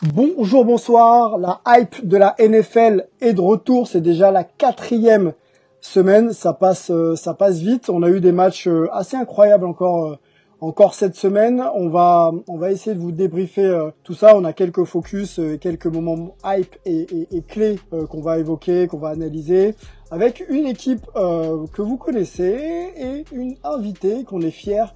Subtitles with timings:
[0.00, 1.38] Bonjour, bonsoir.
[1.38, 3.88] La hype de la NFL est de retour.
[3.88, 5.32] C'est déjà la quatrième
[5.80, 6.32] semaine.
[6.32, 7.90] Ça passe, euh, ça passe vite.
[7.90, 10.16] On a eu des matchs euh, assez incroyables encore, euh,
[10.60, 11.64] encore cette semaine.
[11.74, 14.36] On va, on va essayer de vous débriefer tout ça.
[14.36, 18.98] On a quelques focus, quelques moments hype et, et, et clés qu'on va évoquer, qu'on
[18.98, 19.74] va analyser,
[20.12, 24.94] avec une équipe que vous connaissez et une invitée qu'on est fier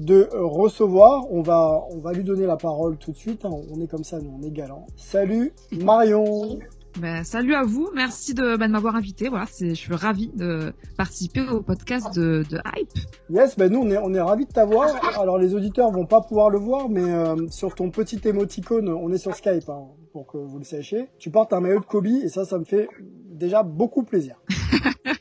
[0.00, 1.30] de recevoir.
[1.30, 3.44] On va, on va lui donner la parole tout de suite.
[3.44, 3.50] hein.
[3.70, 4.86] On est comme ça, nous, on est galant.
[4.96, 6.58] Salut Marion.
[7.00, 9.28] Ben, salut à vous, merci de, ben, de m'avoir invité.
[9.28, 12.90] Voilà, c'est, je suis ravie de participer au podcast de, de Hype.
[13.30, 14.88] Yes, ben nous on est, on est ravis de t'avoir.
[15.20, 19.12] Alors les auditeurs vont pas pouvoir le voir, mais euh, sur ton petit émoticône, on
[19.12, 21.06] est sur Skype, hein, pour que vous le sachiez.
[21.20, 22.88] Tu portes un maillot de Kobe et ça, ça me fait
[23.30, 24.34] déjà beaucoup plaisir.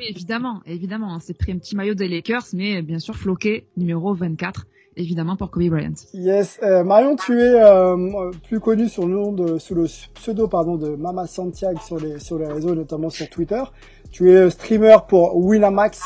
[0.00, 1.14] Oui, évidemment, évidemment.
[1.14, 5.36] hein, c'est pris un petit maillot des Lakers, mais bien sûr floqué, numéro 24, évidemment
[5.36, 5.92] pour Kobe Bryant.
[6.14, 9.84] Yes, euh, Marion, tu es euh, plus connu sous le nom de, sous le
[10.14, 13.62] pseudo pardon de Mama Santiago sur les sur les réseaux, notamment sur Twitter.
[14.10, 16.00] Tu es streamer pour Winamax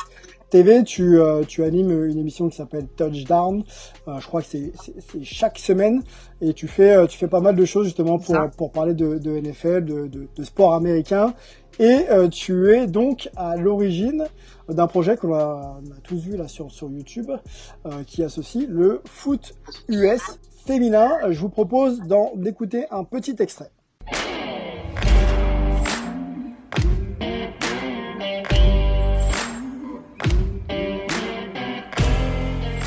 [0.50, 0.84] TV.
[0.84, 3.64] Tu euh, tu animes une émission qui s'appelle Touchdown.
[4.08, 6.02] Euh, je crois que c'est c'est chaque semaine
[6.40, 9.18] et tu fais euh, tu fais pas mal de choses justement pour pour parler de,
[9.18, 11.34] de NFL, de, de de sport américain.
[11.80, 14.26] Et euh, tu es donc à l'origine
[14.68, 17.30] d'un projet que l'on a, tous vu là sur, sur YouTube,
[17.86, 19.54] euh, qui associe le foot
[19.88, 21.10] US féminin.
[21.30, 23.70] Je vous propose d'en d'écouter un petit extrait.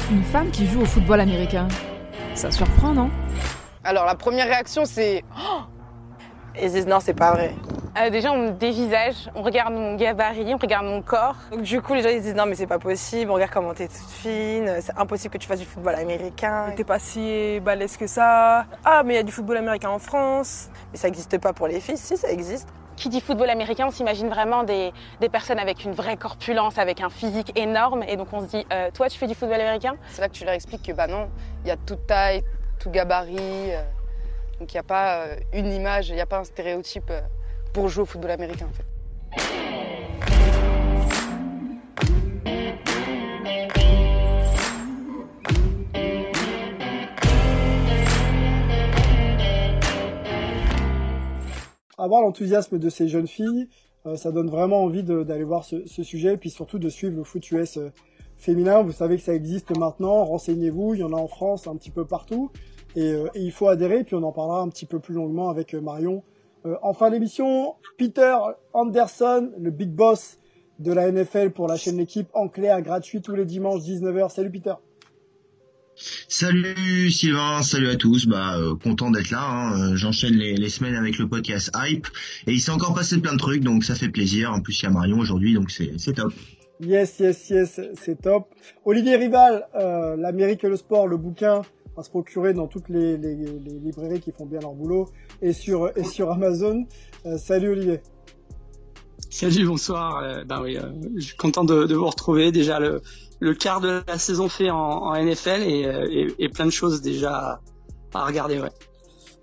[0.10, 1.68] Une femme qui joue au football américain.
[2.36, 3.10] Ça surprend, non?
[3.84, 5.62] Alors la première réaction c'est Oh
[6.60, 7.54] et c'est non c'est pas vrai.
[8.00, 11.36] Euh, déjà on me dévisage, on regarde mon gabarit, on regarde mon corps.
[11.52, 13.74] Donc du coup les gens ils disent non mais c'est pas possible, on regarde comment
[13.74, 16.74] t'es toute fine, c'est impossible que tu fasses du football américain.
[16.76, 18.66] T'es pas si balèze que ça.
[18.86, 20.70] Ah, mais il y a du football américain en France.
[20.92, 22.70] Mais ça existe pas pour les filles, si ça existe.
[22.96, 27.02] Qui dit football américain, on s'imagine vraiment des, des personnes avec une vraie corpulence, avec
[27.02, 28.04] un physique énorme.
[28.08, 29.96] Et donc on se dit, euh, toi tu fais du football américain?
[30.12, 31.30] C'est là que tu leur expliques que bah non,
[31.64, 32.44] il y a toute taille,
[32.80, 33.38] tout gabarit.
[33.72, 33.82] euh,
[34.60, 37.22] donc il n'y a pas euh, une image, il n'y a pas un stéréotype euh,
[37.74, 38.68] pour jouer au football américain
[51.98, 53.68] en l'enthousiasme de ces jeunes filles,
[54.06, 57.24] euh, ça donne vraiment envie d'aller voir ce, sujet, et puis surtout de suivre le
[57.24, 57.80] foot US
[58.38, 58.82] féminin.
[58.82, 61.92] Vous savez que ça existe maintenant, renseignez-vous, il y en a en France, un petit
[61.92, 62.52] peu partout,
[62.98, 65.50] et, euh, et il faut adhérer, puis on en parlera un petit peu plus longuement
[65.50, 66.24] avec euh, Marion.
[66.66, 68.36] Euh, en fin d'émission, Peter
[68.74, 70.40] Anderson, le big boss
[70.80, 74.30] de la NFL pour la chaîne L'équipe en clair, gratuit tous les dimanches 19h.
[74.30, 74.74] Salut Peter.
[76.28, 78.28] Salut Sylvain, salut à tous.
[78.28, 79.42] Bah euh, content d'être là.
[79.42, 79.96] hein.
[79.96, 82.08] J'enchaîne les, les semaines avec le podcast Hype
[82.46, 84.54] et il s'est encore passé plein de trucs donc ça fait plaisir.
[84.54, 86.34] En plus il y a Marion aujourd'hui donc c'est c'est top.
[86.80, 88.54] Yes, yes, yes, c'est top.
[88.86, 91.64] Olivier Rival, euh, l'Amérique et le sport, le bouquin
[91.98, 95.10] va se procurer dans toutes les, les- les librairies qui font bien leur boulot
[95.42, 96.86] et sur et sur Amazon.
[97.26, 98.02] Euh, salut Olivier.
[99.30, 100.22] Salut, bonsoir.
[100.24, 100.84] Euh, ben oui, euh,
[101.16, 102.52] je suis content de, de vous retrouver.
[102.52, 103.02] Déjà le,
[103.40, 105.82] le quart de la saison fait en, en NFL et,
[106.12, 107.60] et, et plein de choses déjà
[108.14, 108.60] à regarder.
[108.60, 108.70] Ouais.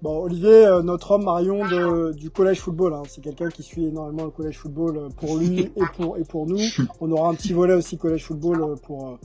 [0.02, 3.02] Bon, Olivier, notre homme Marion de, du collège football, hein.
[3.08, 6.60] c'est quelqu'un qui suit énormément le collège football pour lui et pour et pour nous.
[7.00, 9.18] On aura un petit volet aussi collège football pour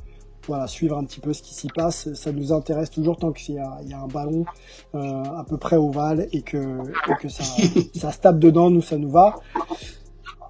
[0.49, 2.11] voilà suivre un petit peu ce qui s'y passe.
[2.13, 4.43] Ça nous intéresse toujours tant qu'il y a, il y a un ballon
[4.95, 7.43] euh, à peu près ovale et que et que ça
[7.95, 9.35] ça se tape dedans, nous ça nous va.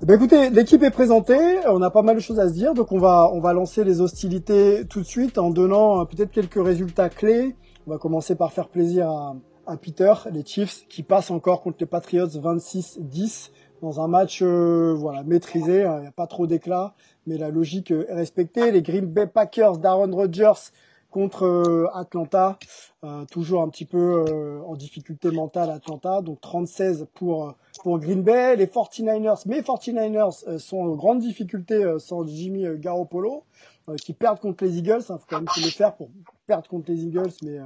[0.01, 2.73] Eh Ben écoutez, l'équipe est présentée, on a pas mal de choses à se dire,
[2.73, 6.31] donc on va on va lancer les hostilités tout de suite en donnant euh, peut-être
[6.31, 7.55] quelques résultats clés.
[7.85, 9.35] On va commencer par faire plaisir à,
[9.67, 13.51] à Peter, les Chiefs qui passent encore contre les Patriots 26-10.
[13.81, 15.83] Dans un match voilà maîtrisé.
[15.83, 16.93] Hein, il n'y a pas trop d'éclat,
[17.27, 18.71] mais la logique est respectée.
[18.71, 20.71] Les Green Bay Packers d'Aaron Rodgers
[21.09, 22.59] contre Atlanta,
[23.31, 28.67] toujours un petit peu en difficulté mentale Atlanta, donc 36 pour pour Green Bay, les
[28.67, 33.43] 49ers, mais 49ers sont en grande difficulté sans Jimmy Garoppolo.
[33.89, 35.01] Euh, qui perdent contre les Eagles.
[35.07, 36.09] Il hein, faut quand même se le faire pour
[36.47, 37.65] perdre contre les Eagles, mais euh,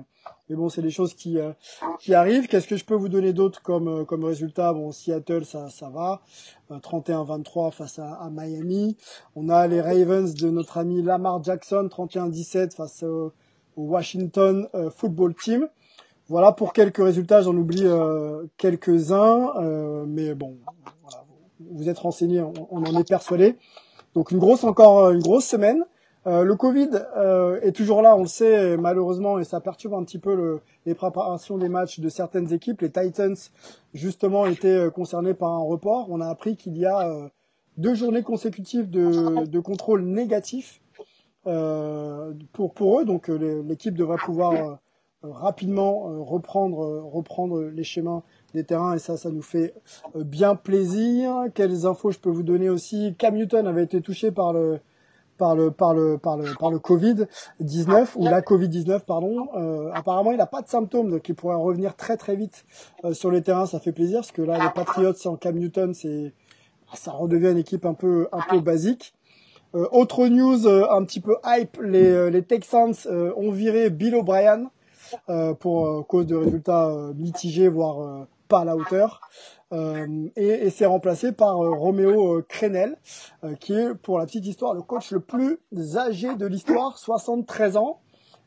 [0.50, 1.52] mais bon, c'est des choses qui euh,
[2.00, 2.48] qui arrivent.
[2.48, 4.74] Qu'est-ce que je peux vous donner d'autre comme comme résultat?
[4.74, 6.22] Bon, Seattle, ça ça va,
[6.70, 8.96] 31-23 face à, à, Miami.
[9.36, 13.34] On a les Ravens de notre ami Lamar Jackson, 31-17 face au,
[13.76, 15.68] Washington Football Team.
[16.28, 17.86] Voilà pour quelques résultats, j'en oublie
[18.58, 20.58] quelques-uns, mais bon,
[21.02, 21.26] voilà,
[21.72, 23.58] vous êtes renseignés, on, on en est persuadé.
[24.14, 25.84] Donc une grosse encore une grosse semaine.
[26.26, 30.04] Euh, le Covid euh, est toujours là, on le sait malheureusement, et ça perturbe un
[30.04, 32.82] petit peu le, les préparations des matchs de certaines équipes.
[32.82, 33.36] Les Titans,
[33.94, 36.08] justement, étaient euh, concernés par un report.
[36.10, 37.30] On a appris qu'il y a
[37.78, 40.82] deux journées consécutives de, contrôle négatif
[41.44, 43.06] pour, pour eux.
[43.06, 44.80] Donc l'équipe devrait pouvoir
[45.24, 48.24] rapidement reprendre, reprendre les chemins
[48.54, 49.74] des terrains et ça, ça nous fait
[50.16, 51.48] bien plaisir.
[51.56, 53.16] Quelles infos je peux vous donner aussi?
[53.18, 54.80] Cam Newton avait été touché par le
[55.44, 57.28] par le par le par le par le Covid
[57.60, 59.50] 19 ou la Covid 19 pardon.
[59.58, 62.64] Euh, apparemment, il n'a pas de symptômes, donc il pourrait revenir très très vite
[63.04, 63.66] euh, sur les terrains.
[63.66, 66.32] Ça fait plaisir parce que là, les Patriots sans Cam Newton, c'est
[66.94, 69.14] ça redevient une équipe un peu un peu basique.
[69.76, 72.96] Euh, autre news un petit peu hype, les les Texans
[73.36, 74.72] ont viré Bill O'Brien
[75.60, 79.20] pour cause de résultats mitigés voire pas à la hauteur.
[79.74, 82.98] Euh, et, et c'est remplacé par euh, Roméo euh, Crenel,
[83.60, 85.58] qui est, pour la petite histoire, le coach le plus
[85.98, 88.00] âgé de l'histoire, 73 ans.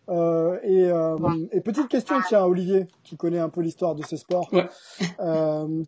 [0.08, 4.48] Euh, et, et, petite question, tiens, Olivier, qui connaît un peu l'histoire de ce sport.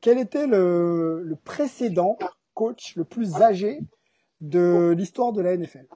[0.02, 2.18] quel était le, le, précédent
[2.54, 3.78] coach le plus âgé
[4.40, 5.86] de l'histoire de la NFL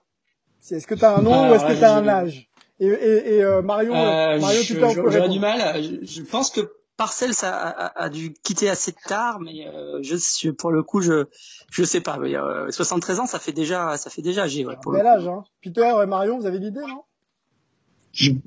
[0.70, 2.48] Est-ce que tu as un nom ou est-ce que tu as un âge?
[2.78, 5.82] Et, et, et Marion, Marion, tu J'aurais du mal.
[5.82, 6.60] Je, je pense que
[7.02, 11.24] Parcel ça a, a, dû quitter assez tard, mais euh, je, pour le coup, je
[11.68, 12.16] je sais pas.
[12.16, 14.64] Mais, euh, 73 ans, ça fait déjà ça fait déjà âgé.
[14.64, 15.42] Ouais, pour bel âge, hein.
[15.60, 17.02] Peter et Marion, vous avez l'idée, non?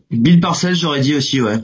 [0.10, 1.60] Bill Parcel, j'aurais dit aussi, ouais.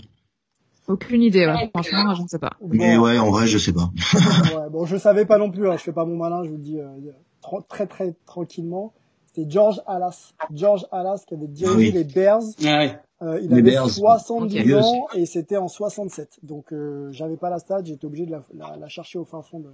[0.89, 1.69] Aucune idée, ouais.
[1.73, 2.57] franchement, je ne sais pas.
[2.61, 3.89] Mais ouais, en vrai, je sais pas.
[4.13, 5.69] ouais, bon, je savais pas non plus.
[5.69, 5.77] Hein.
[5.77, 8.91] Je fais pas mon malin, je vous le dis euh, très très tranquillement.
[9.27, 12.41] C'était George Alas, George Alas qui avait dirigé les Bears.
[12.65, 12.99] Ah.
[13.21, 16.39] Euh, il avait 70 ans et c'était en 67.
[16.43, 19.43] Donc euh, j'avais pas la stat, j'étais obligé de la, la, la, chercher au fin
[19.43, 19.69] fond de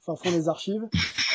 [0.00, 0.88] fin fond des archives.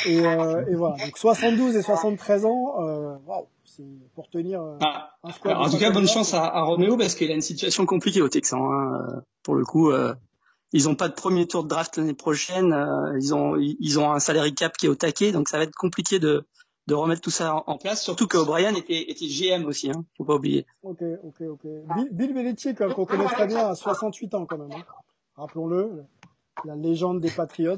[0.06, 0.96] Et, euh, et voilà.
[1.04, 3.84] Donc 72 et 73 ans, euh, waouh, c'est
[4.16, 5.12] pour tenir euh, ah.
[5.24, 5.58] un squad.
[5.58, 8.30] en tout cas, bonne chance à, à Roméo parce qu'il a une situation compliquée au
[8.30, 8.72] Texan.
[8.72, 9.08] Hein.
[9.10, 9.92] Euh, pour le coup,
[10.74, 12.76] ils ont pas de premier tour de draft l'année prochaine.
[13.18, 15.76] ils ont ils ont un salary cap qui est au taquet, donc ça va être
[15.76, 16.46] compliqué de
[16.88, 20.24] de remettre tout ça en, place, surtout que O'Brien était, était GM aussi, hein, faut
[20.24, 20.66] pas oublier.
[20.84, 21.62] Ok, ok, ok.
[21.96, 24.72] Bill, Bill Belichick, qu'on connaît très bien, à 68 ans quand même.
[24.72, 24.86] Hein.
[25.36, 26.06] Rappelons-le,
[26.66, 27.78] la légende des Patriots,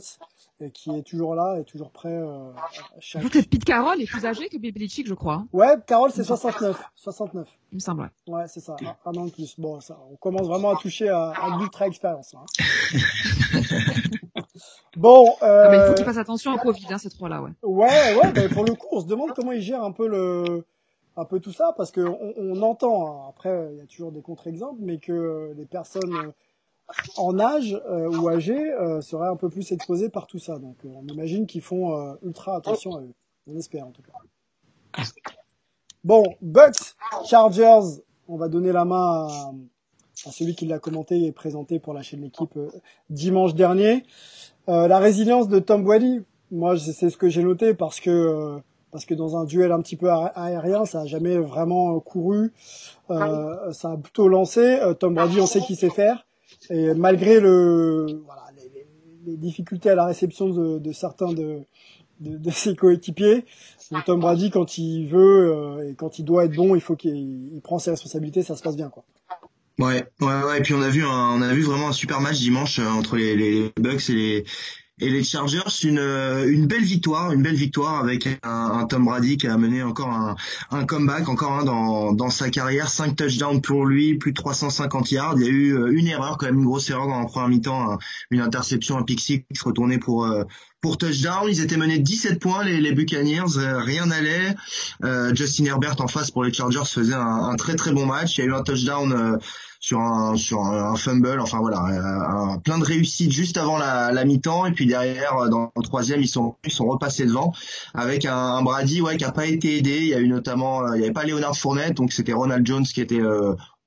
[0.62, 2.14] et qui est toujours là et toujours prêt.
[2.14, 2.52] Euh,
[3.00, 3.24] chaque...
[3.30, 5.46] Pete Carroll est plus âgé que Bill Belichick, je crois.
[5.54, 7.48] Ouais, Carroll c'est 69, 69.
[7.72, 8.12] Il me semble.
[8.28, 9.60] Ouais, c'est ça, un, an de plus.
[9.60, 12.36] Bon, ça, on commence vraiment à toucher à, à l'ultra expérience.
[12.36, 12.46] Hein.
[14.98, 15.26] Bon.
[15.44, 15.64] Euh...
[15.66, 17.52] Ah, mais il faut qu'ils fassent attention au Covid, hein, ces trois-là, ouais.
[17.64, 18.32] Ouais, ouais.
[18.34, 20.66] Ben pour le coup, on se demande comment ils gèrent un peu le,
[21.16, 23.08] un peu tout ça, parce que on, on entend.
[23.08, 26.32] Hein, après, il y a toujours des contre-exemples, mais que les personnes euh,
[27.18, 30.58] en âge euh, ou âgées euh, seraient un peu plus exposées par tout ça.
[30.60, 33.14] Donc, euh, on imagine qu'ils font euh, ultra attention à eux.
[33.48, 35.04] On espère en tout cas.
[36.04, 38.02] Bon, Bucks, Chargers.
[38.28, 39.52] On va donner la main à,
[40.28, 42.58] à celui qui l'a commenté et présenté pour la chaîne L'équipe
[43.10, 44.04] dimanche dernier.
[44.68, 48.60] La résilience de Tom Brady, moi c'est ce que j'ai noté parce que
[48.92, 52.54] parce que dans un duel un petit peu aérien, ça a jamais vraiment couru,
[53.10, 54.80] euh, ça a plutôt lancé.
[55.00, 56.28] Tom Brady, on sait qu'il sait faire,
[56.70, 58.88] et malgré le voilà, les,
[59.26, 61.60] les, difficultés à la réception de, de certains de,
[62.20, 63.46] de, de, ses coéquipiers,
[64.06, 67.80] Tom Brady quand il veut et quand il doit être bon, il faut qu'il prend
[67.80, 69.04] ses responsabilités, ça se passe bien quoi.
[69.80, 70.58] Ouais, ouais, ouais.
[70.58, 72.88] Et puis on a vu, un, on a vu vraiment un super match dimanche euh,
[72.88, 74.46] entre les, les Bucks et les
[75.00, 75.60] et les Chargers.
[75.84, 79.58] Une euh, une belle victoire, une belle victoire avec un, un Tom Brady qui a
[79.58, 80.36] mené encore un,
[80.72, 82.90] un comeback, encore un dans dans sa carrière.
[82.90, 85.36] Cinq touchdowns pour lui, plus de 350 yards.
[85.38, 87.50] Il y a eu euh, une erreur, quand même une grosse erreur dans la première
[87.50, 87.98] mi-temps,
[88.32, 90.28] une interception, un pick six retourné pour
[90.82, 91.48] pour touchdown.
[91.50, 94.56] Ils étaient menés 17 points, les, les Buccaneers, rien n'allait.
[95.04, 98.38] Euh, Justin Herbert en face pour les Chargers faisait un, un, très très bon match.
[98.38, 99.40] Il y a eu un touchdown
[99.80, 101.40] sur un sur un, fumble.
[101.40, 105.84] Enfin voilà, plein de réussites juste avant la, la mi-temps et puis derrière dans le
[105.84, 107.54] troisième ils sont ils sont repassés devant
[107.94, 109.98] avec un, un Brady ouais qui a pas été aidé.
[110.02, 112.84] Il y a eu notamment il y avait pas Leonard Fournette donc c'était Ronald Jones
[112.84, 113.22] qui était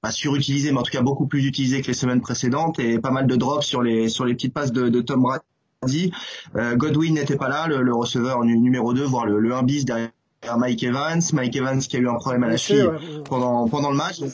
[0.02, 3.12] pas surutilisé, mais en tout cas beaucoup plus utilisé que les semaines précédentes et pas
[3.12, 6.12] mal de drops sur les sur les petites passes de, de Tom Brady.
[6.56, 10.10] Euh, Godwin n'était pas là, le, receveur numéro 2, voire le, le 1 bis derrière
[10.58, 12.88] Mike Evans, Mike Evans qui a eu un problème à la cheville
[13.24, 14.18] pendant pendant le match.
[14.20, 14.32] Donc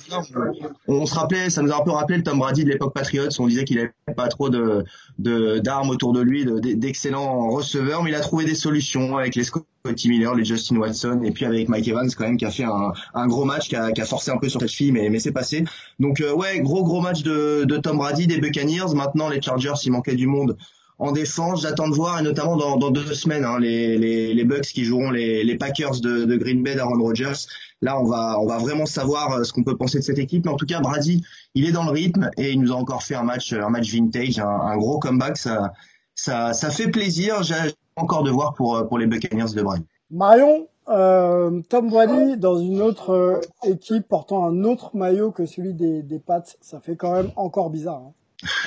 [0.86, 3.28] on, se rappelait, ça nous a un peu rappelé le Tom Brady de l'époque Patriots.
[3.38, 4.84] On disait qu'il avait pas trop de
[5.18, 6.46] d'armes autour de lui,
[6.76, 11.20] d'excellents receveurs, mais il a trouvé des solutions avec les Scotty Miller, les Justin Watson,
[11.24, 13.76] et puis avec Mike Evans quand même qui a fait un, un gros match, qui
[13.76, 15.64] a, qui a, forcé un peu sur cette cheville, mais mais c'est passé.
[15.98, 18.94] Donc euh, ouais, gros gros match de, de Tom Brady, des Buccaneers.
[18.94, 20.56] Maintenant les Chargers, il manquait du monde
[20.98, 24.44] en défense, j'attends de voir, et notamment dans, dans deux semaines, hein, les, les, les,
[24.44, 27.46] Bucks qui joueront les, les Packers de, de, Green Bay d'Aaron Rodgers.
[27.82, 30.44] Là, on va, on va vraiment savoir euh, ce qu'on peut penser de cette équipe.
[30.44, 31.22] Mais en tout cas, Brady,
[31.54, 33.92] il est dans le rythme et il nous a encore fait un match, un match
[33.92, 35.36] vintage, un, un gros comeback.
[35.36, 35.72] Ça,
[36.16, 37.44] ça, ça fait plaisir.
[37.44, 37.54] J'ai
[37.94, 39.84] encore de voir pour, pour les Buccaneers de Brady.
[40.10, 45.74] Marion, euh, Tom Brady dans une autre euh, équipe portant un autre maillot que celui
[45.74, 48.02] des, des Pats, ça fait quand même encore bizarre.
[48.06, 48.12] Hein.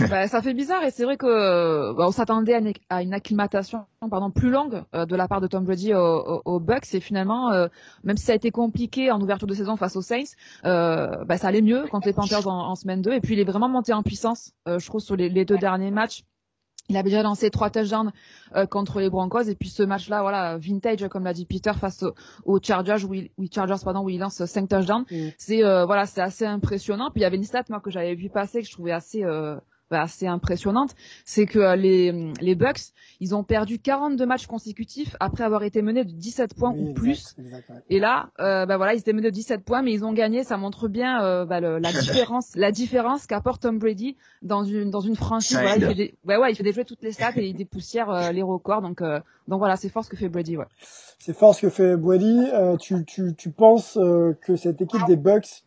[0.10, 2.60] Bah, ça fait bizarre et c'est vrai que bah, on s'attendait
[2.90, 6.94] à, une acclimatation pardon plus longue euh, de la part de Tom Brady aux, Bucks
[6.94, 7.68] et finalement euh,
[8.04, 10.36] même si ça a été compliqué en ouverture de saison face aux Saints
[10.66, 13.46] euh, bah, ça allait mieux contre les Panthers en, semaine 2 et puis il est
[13.46, 16.24] vraiment monté en puissance je trouve sur les, deux derniers matchs
[16.90, 18.12] il avait déjà lancé trois touchdowns
[18.56, 22.04] euh, contre les Broncos et puis ce match-là, voilà, vintage comme l'a dit Peter face
[22.46, 25.06] aux Chargers où il, Chargers pardon où il lance cinq touchdowns.
[25.10, 25.30] Mm.
[25.38, 27.10] C'est euh, voilà, c'est assez impressionnant.
[27.12, 29.24] Puis il y avait une stat moi que j'avais vu passer que je trouvais assez
[29.24, 29.56] euh,
[30.00, 30.92] assez impressionnante,
[31.26, 35.82] c'est que euh, les, les Bucks, ils ont perdu 42 matchs consécutifs après avoir été
[35.82, 37.36] menés de 17 points ou plus.
[37.90, 40.44] Et là, euh, bah voilà, ils étaient menés de 17 points, mais ils ont gagné.
[40.44, 44.90] Ça montre bien euh, bah, le, la différence, la différence qu'apporte Tom Brady dans une
[44.90, 45.58] dans une franchise.
[45.58, 48.10] Voilà, il fait des, ouais, ouais, il fait déjouer toutes les stats et il dépoussière
[48.10, 48.82] euh, les records.
[48.82, 50.58] Donc donc voilà, c'est fort ce que fait Brady.
[50.58, 50.66] Ouais.
[51.20, 52.48] C'est fort ce que fait Brady.
[52.80, 54.00] tu tu tu penses
[54.42, 55.64] que cette équipe des Bucks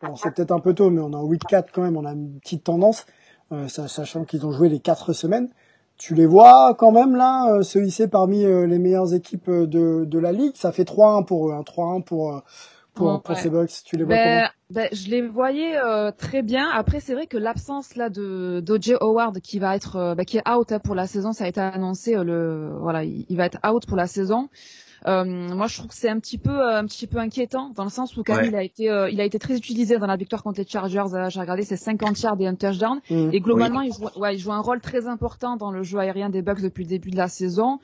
[0.00, 2.04] Bon, c'est peut-être un peu tôt, mais on est en week 4 quand même, on
[2.04, 3.04] a une petite tendance.
[3.50, 5.48] Euh, sachant qu'ils ont joué les quatre semaines.
[5.96, 10.04] Tu les vois quand même là euh, se hisser parmi euh, les meilleures équipes de,
[10.04, 10.52] de la ligue?
[10.54, 12.42] Ça fait 3-1 pour eux, hein, 3-1 pour
[12.92, 13.70] pour, pour ces Bucks.
[13.84, 15.78] Tu les vois ben, ben, je les voyais
[16.18, 16.68] très bien.
[16.68, 20.48] Après, c'est vrai que l'absence là de d'OJ Howard qui va être ben, qui est
[20.48, 22.16] out hein, pour la saison, ça a été annoncé.
[22.16, 24.48] le voilà, il, il, va être out pour la saison.
[25.06, 27.84] Euh, moi, je trouve que c'est un petit peu, euh, un petit peu inquiétant dans
[27.84, 30.16] le sens où quand il a été, euh, il a été très utilisé dans la
[30.16, 31.04] victoire contre les Chargers.
[31.28, 33.00] J'ai regardé ses 50 yards et un touchdown.
[33.10, 33.30] Mmh.
[33.32, 36.30] et globalement, il, joue, ouais, il joue un rôle très important dans le jeu aérien
[36.30, 37.78] des Bucks depuis le début de la saison.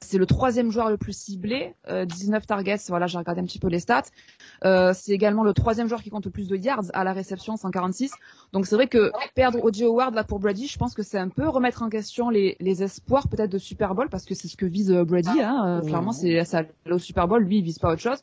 [0.00, 2.76] c'est le troisième joueur le plus ciblé, 19 targets.
[2.88, 4.02] Voilà, j'ai regardé un petit peu les stats.
[4.62, 8.12] c'est également le troisième joueur qui compte le plus de yards à la réception, 146.
[8.52, 11.28] Donc c'est vrai que perdre Audio Howard là pour Brady, je pense que c'est un
[11.28, 14.56] peu remettre en question les, les espoirs peut-être de Super Bowl parce que c'est ce
[14.56, 15.40] que vise Brady.
[15.40, 15.80] Hein.
[15.84, 18.18] Clairement, c'est ça au Super Bowl, lui il vise pas autre chose.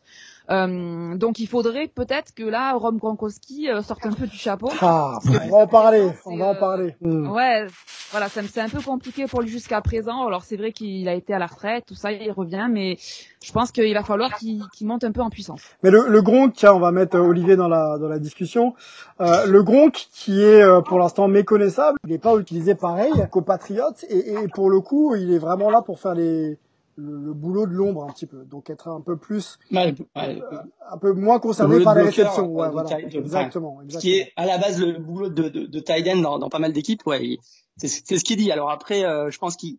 [0.50, 4.70] Euh, donc il faudrait peut-être que là Rom Gronkowski euh, sorte un peu du chapeau.
[4.82, 6.96] Ah, on va en parler, on va en parler.
[7.01, 7.68] Ouais,
[8.12, 10.25] voilà, c'est un peu compliqué pour lui jusqu'à présent.
[10.27, 12.98] Alors c'est vrai qu'il a été à la retraite, tout ça, il revient, mais
[13.41, 15.62] je pense qu'il va falloir qu'il monte un peu en puissance.
[15.84, 18.74] Mais le, le Gronk, tiens, on va mettre Olivier dans la dans la discussion.
[19.22, 23.41] Euh, le Gronk qui est euh, pour l'instant méconnaissable, il n'est pas utilisé pareil qu'aux
[23.41, 26.58] Patriots et, et pour le coup, il est vraiment là pour faire les
[26.95, 31.13] le, boulot de l'ombre un petit peu, donc être un peu plus, euh, un peu
[31.13, 32.48] moins concerné par les réceptions.
[32.48, 33.00] Ouais, voilà.
[33.00, 36.60] exactement, Ce qui est à la base le boulot de, de, de dans, dans, pas
[36.60, 37.38] mal d'équipes, ouais,
[37.77, 38.51] c'est ce qu'il dit.
[38.51, 39.77] Alors après, euh, je pense qu'il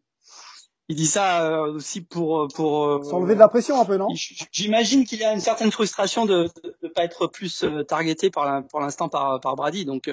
[0.89, 4.09] il dit ça euh, aussi pour pour s'enlever de la pression un peu, non?
[4.51, 6.49] J'imagine qu'il y a une certaine frustration de
[6.83, 9.85] ne pas être plus targeté par pour l'instant par par Brady.
[9.85, 10.11] Donc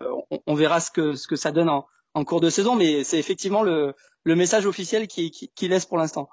[0.00, 3.04] on, on, verra ce que ce que ça donne en, en cours de saison, mais
[3.04, 6.28] c'est effectivement le le message officiel qui, qui, qui laisse pour l'instant.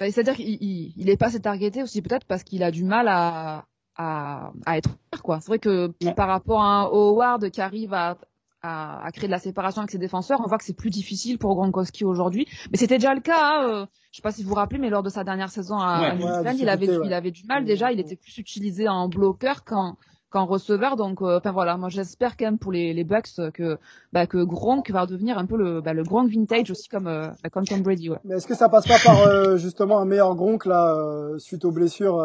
[0.00, 0.58] Bah, c'est-à-dire qu'il
[0.96, 3.64] il, est pas assez targeté aussi peut-être parce qu'il a du mal à,
[3.96, 4.90] à, à être
[5.22, 5.40] quoi.
[5.40, 8.16] C'est vrai que par rapport à un Howard qui arrive à,
[8.62, 11.38] à, à, créer de la séparation avec ses défenseurs, on voit que c'est plus difficile
[11.38, 12.46] pour Gronkowski aujourd'hui.
[12.70, 13.40] Mais c'était déjà le cas.
[13.40, 15.78] Hein, euh, je sais pas si vous vous rappelez, mais lors de sa dernière saison
[15.78, 17.92] à, ouais, il avait il avait du mal déjà.
[17.92, 19.96] Il était plus utilisé en bloqueur qu'en
[20.30, 20.96] qu'en receveur.
[20.96, 23.78] Donc, euh, enfin voilà, moi j'espère quand même pour les, les Bucks que
[24.12, 27.28] bah, que Gronk va devenir un peu le bah, le Gronk vintage aussi comme euh,
[27.42, 28.10] bah, comme Tom Brady.
[28.10, 28.18] Ouais.
[28.24, 30.96] Mais est-ce que ça passe pas par euh, justement un meilleur Gronk là
[31.38, 32.22] suite aux blessures,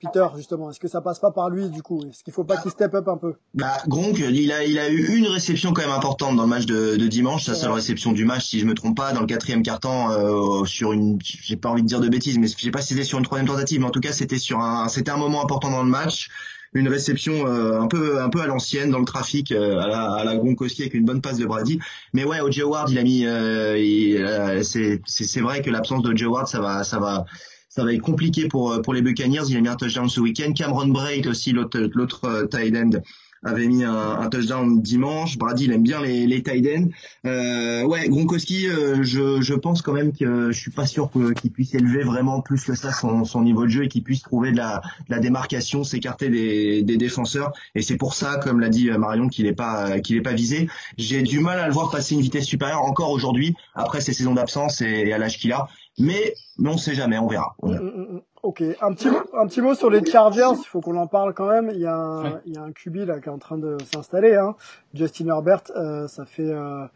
[0.00, 0.70] Peter justement?
[0.70, 2.02] Est-ce que ça passe pas par lui du coup?
[2.08, 3.34] Est-ce qu'il faut pas qu'il step up un peu?
[3.54, 6.66] Bah Gronk, il a il a eu une réception quand même importante dans le match
[6.66, 9.26] de, de dimanche, sa seule réception du match si je me trompe pas, dans le
[9.26, 12.80] quatrième quart-temps sur une, j'ai pas envie de dire de bêtises, mais je sais pas
[12.80, 15.16] si c'était sur une troisième tentative, mais en tout cas c'était sur un, c'était un
[15.16, 16.28] moment important dans le match
[16.76, 20.32] une réception un peu un peu à l'ancienne dans le trafic à la à la
[20.32, 21.78] avec une bonne passe de Brady.
[22.12, 22.62] Mais ouais, O.J.
[22.62, 24.64] Howard, il a mis.
[24.64, 26.24] c'est c'est vrai que l'absence de O.J.
[26.24, 27.24] Howard, ça va ça va
[27.68, 29.42] ça va être compliqué pour pour les Buccaneers.
[29.48, 30.52] Il a mis un touchdown ce week-end.
[30.52, 32.90] Cameron Braid aussi, l'autre l'autre tight end
[33.46, 35.38] avait mis un, un, touchdown dimanche.
[35.38, 36.88] Brady, il aime bien les, les tight ends.
[37.26, 41.10] Euh, ouais, Gronkowski, euh, je, je pense quand même que je suis pas sûr
[41.40, 44.22] qu'il puisse élever vraiment plus que ça son, son niveau de jeu et qu'il puisse
[44.22, 47.52] trouver de la, de la démarcation, s'écarter des, des défenseurs.
[47.74, 50.68] Et c'est pour ça, comme l'a dit Marion, qu'il est pas qu'il est pas visé.
[50.98, 54.34] J'ai du mal à le voir passer une vitesse supérieure encore aujourd'hui après ces saisons
[54.34, 55.68] d'absence et, à l'âge qu'il a.
[55.98, 57.54] Mais, mais on sait jamais, on verra.
[57.60, 57.82] On verra.
[58.46, 61.48] Ok, un petit, un petit mot sur les Chargers, il faut qu'on en parle quand
[61.48, 61.68] même.
[61.74, 63.76] Il y a un, il y a un QB là qui est en train de
[63.92, 64.54] s'installer, hein.
[64.94, 66.86] Justin Herbert, euh, ça fait euh,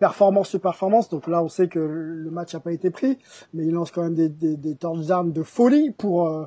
[0.00, 1.08] performance sur performance.
[1.08, 3.16] Donc là, on sait que le match n'a pas été pris,
[3.54, 6.46] mais il lance quand même des, des, des d'armes de folie pour euh,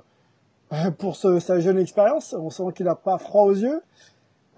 [0.97, 2.35] pour ce, sa jeune expérience.
[2.37, 3.79] On sent qu'il n'a pas froid aux yeux.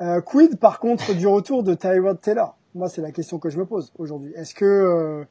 [0.02, 2.58] Euh, quid par contre du retour de Tyrod Taylor?
[2.74, 4.34] Moi, c'est la question que je me pose aujourd'hui.
[4.36, 5.24] Est-ce que euh,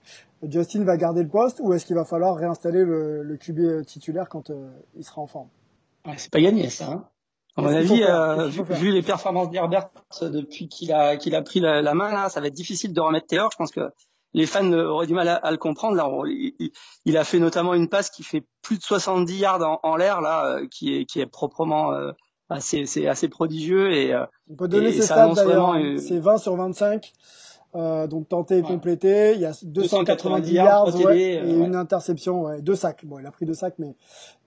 [0.42, 4.28] Justin va garder le poste ou est-ce qu'il va falloir réinstaller le, le QB titulaire
[4.28, 5.48] quand euh, il sera en forme?
[6.06, 6.90] Ouais, C'est pas gagné ça.
[6.90, 7.08] Hein
[7.56, 9.88] à mon avis, euh, vu, vu, les performances d'Herbert
[10.20, 13.00] depuis qu'il a qu'il a pris la, la, main là, ça va être difficile de
[13.00, 13.50] remettre Taylor.
[13.50, 13.88] Je pense que
[14.34, 15.96] les fans auraient du mal à, à le comprendre.
[15.96, 16.70] Là, il,
[17.06, 20.20] il, a fait notamment une passe qui fait plus de 70 yards en, en l'air
[20.20, 22.12] là, euh, qui est qui est proprement euh,
[22.50, 24.14] assez c'est assez prodigieux et
[24.50, 25.76] on peut donner ses stats d'ailleurs.
[25.98, 27.10] C'est 20 sur 25.
[27.76, 32.44] Euh, donc tenté et complété, il y a 290 yards ouais, et euh, une interception,
[32.44, 33.04] ouais, deux sacs.
[33.04, 33.94] Bon, il a pris deux sacs, mais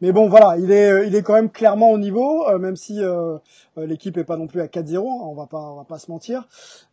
[0.02, 3.04] mais bon, voilà, il est il est quand même clairement au niveau, euh, même si
[3.04, 3.38] euh,
[3.78, 6.10] l'équipe est pas non plus à 4-0, hein, on va pas on va pas se
[6.10, 6.48] mentir.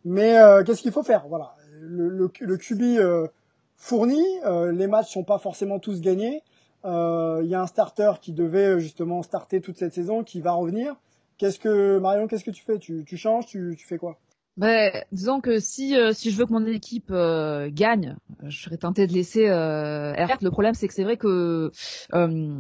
[0.05, 1.25] Mais qu'est-ce qu'il faut faire?
[1.29, 3.29] Voilà, le le, le QB
[3.77, 4.23] fourni,
[4.73, 6.43] les matchs sont pas forcément tous gagnés.
[6.85, 10.97] Il y a un starter qui devait justement starter toute cette saison, qui va revenir.
[11.39, 12.79] Qu'est-ce que Marion, qu'est-ce que tu fais?
[12.79, 14.19] Tu, tu changes, tu, tu fais quoi?
[14.57, 18.79] Ben, disons que si euh, si je veux que mon équipe euh, gagne, je serais
[18.79, 20.39] tenté de laisser euh, Herbert.
[20.41, 21.71] Le problème, c'est que c'est vrai que
[22.15, 22.59] euh,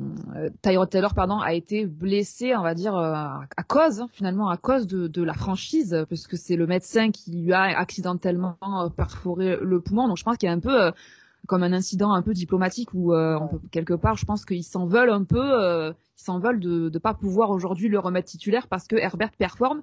[0.60, 4.86] Tyrod Taylor, pardon, a été blessé, on va dire à cause hein, finalement à cause
[4.86, 8.56] de, de la franchise, puisque c'est le médecin qui lui a accidentellement
[8.94, 10.06] perforé le poumon.
[10.08, 10.92] Donc je pense qu'il y a un peu
[11.46, 13.38] comme un incident un peu diplomatique où peut,
[13.70, 17.14] quelque part, je pense qu'ils s'en veulent un peu, ils s'en veulent de ne pas
[17.14, 19.82] pouvoir aujourd'hui le remettre titulaire parce que Herbert performe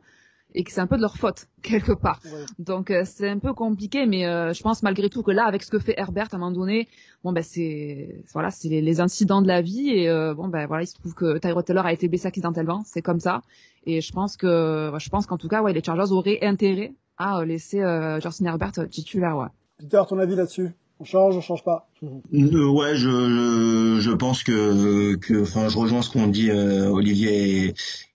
[0.56, 2.20] et que c'est un peu de leur faute quelque part.
[2.60, 5.64] Donc euh, c'est un peu compliqué, mais euh, je pense malgré tout que là, avec
[5.64, 6.88] ce que fait Herbert à un moment donné,
[7.24, 10.66] bon ben c'est voilà, c'est les, les, incidents de la vie et euh, bon ben
[10.68, 13.42] voilà, il se trouve que Tyrod Taylor a été blessé accidentellement, c'est comme ça.
[13.86, 17.44] Et je pense que je pense qu'en tout cas, ouais, les Chargers auraient intérêt à
[17.46, 17.80] laisser
[18.22, 19.38] Justin Herbert titulaire.
[19.38, 19.48] Ouais.
[19.78, 20.72] Peter, ton avis là-dessus?
[21.04, 21.88] On change, on change pas.
[22.02, 27.74] ouais, je, je pense que que enfin je rejoins ce qu'ont dit Olivier et,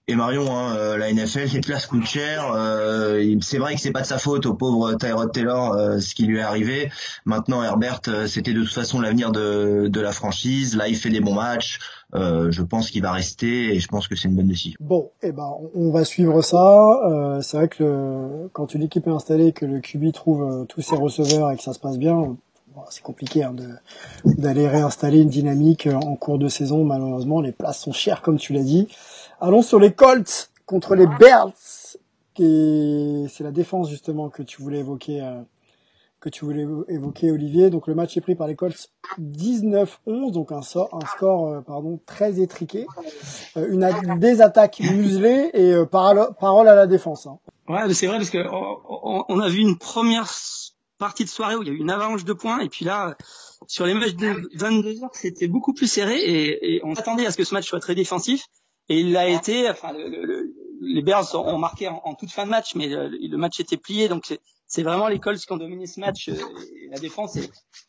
[0.09, 2.51] et Marion, hein, euh, la NFL, les places coûtent cher.
[2.55, 6.15] Euh, c'est vrai que c'est pas de sa faute au pauvre Tyrod Taylor euh, ce
[6.15, 6.89] qui lui est arrivé.
[7.25, 10.75] Maintenant, Herbert, c'était de toute façon l'avenir de, de la franchise.
[10.75, 11.77] Là, il fait des bons matchs.
[12.15, 14.77] je pense qu'il va rester et je pense que c'est une bonne décision.
[14.79, 17.39] Bon, eh ben, on va suivre ça.
[17.43, 20.95] c'est vrai que le, quand une équipe est installée, que le QB trouve tous ses
[20.95, 22.35] receveurs et que ça se passe bien,
[22.89, 23.55] c'est compliqué hein,
[24.25, 26.83] d'aller réinstaller une dynamique en cours de saison.
[26.83, 28.87] Malheureusement, les places sont chères, comme tu l'as dit.
[29.41, 31.53] Allons sur les Colts contre les Bears.
[32.37, 35.41] C'est la défense justement que tu voulais évoquer, euh,
[36.21, 37.69] que tu voulais évoquer Olivier.
[37.69, 41.99] Donc le match est pris par les Colts 19-11, donc un, un score euh, pardon
[42.05, 42.85] très étriqué,
[43.57, 47.27] euh, une des attaques muselées et parole, parole à la défense.
[47.27, 47.39] Hein.
[47.67, 50.27] Ouais, c'est vrai parce que on, on, a vu une première
[50.99, 53.15] partie de soirée où il y a eu une avalanche de points et puis là
[53.67, 57.31] sur les matchs de 22 heures c'était beaucoup plus serré et, et on s'attendait à
[57.31, 58.45] ce que ce match soit très défensif
[58.89, 59.69] et il l'a été.
[59.69, 63.37] Enfin, le, le, les Bears ont marqué en, en, toute fin de match, mais le,
[63.37, 64.09] match était plié.
[64.09, 64.33] Donc
[64.67, 66.29] c'est vraiment les Colts qui ont dominé ce match.
[66.29, 66.35] Euh,
[66.91, 67.37] la défense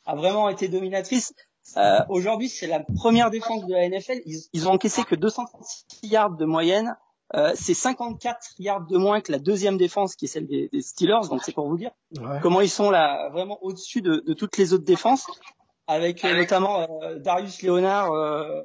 [0.04, 1.32] a vraiment été dominatrice.
[1.76, 4.20] Euh, Aujourd'hui, c'est la première défense de la NFL.
[4.26, 6.96] Ils, ils ont encaissé que 236 yards de moyenne.
[7.36, 10.82] Euh, c'est 54 yards de moins que la deuxième défense, qui est celle des, des
[10.82, 11.28] Steelers.
[11.28, 11.92] Donc c'est pour vous dire
[12.42, 15.26] comment ils sont là, vraiment au-dessus de, de, toutes les autres défenses,
[15.86, 18.62] avec notamment euh, Darius Leonard euh,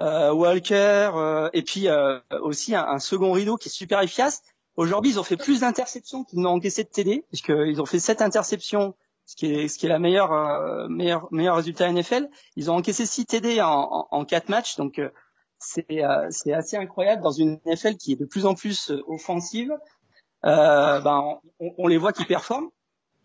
[0.00, 4.42] euh, Walker, euh, et puis euh, aussi un, un, second rideau qui est super efficace.
[4.76, 8.22] Aujourd'hui, ils ont fait plus d'interceptions qu'ils n'ont encaissé de TD, puisqu'ils ont fait sept
[8.22, 8.94] interceptions,
[9.26, 12.28] ce qui est ce qui est la meilleure meilleur meilleur résultat NFL.
[12.56, 15.00] Ils ont encaissé 6 TD en, en, quatre matchs, donc
[15.60, 19.72] c'est c'est assez incroyable dans une NFL qui est de plus en plus offensive.
[20.42, 22.70] ben on, on les voit qui performent.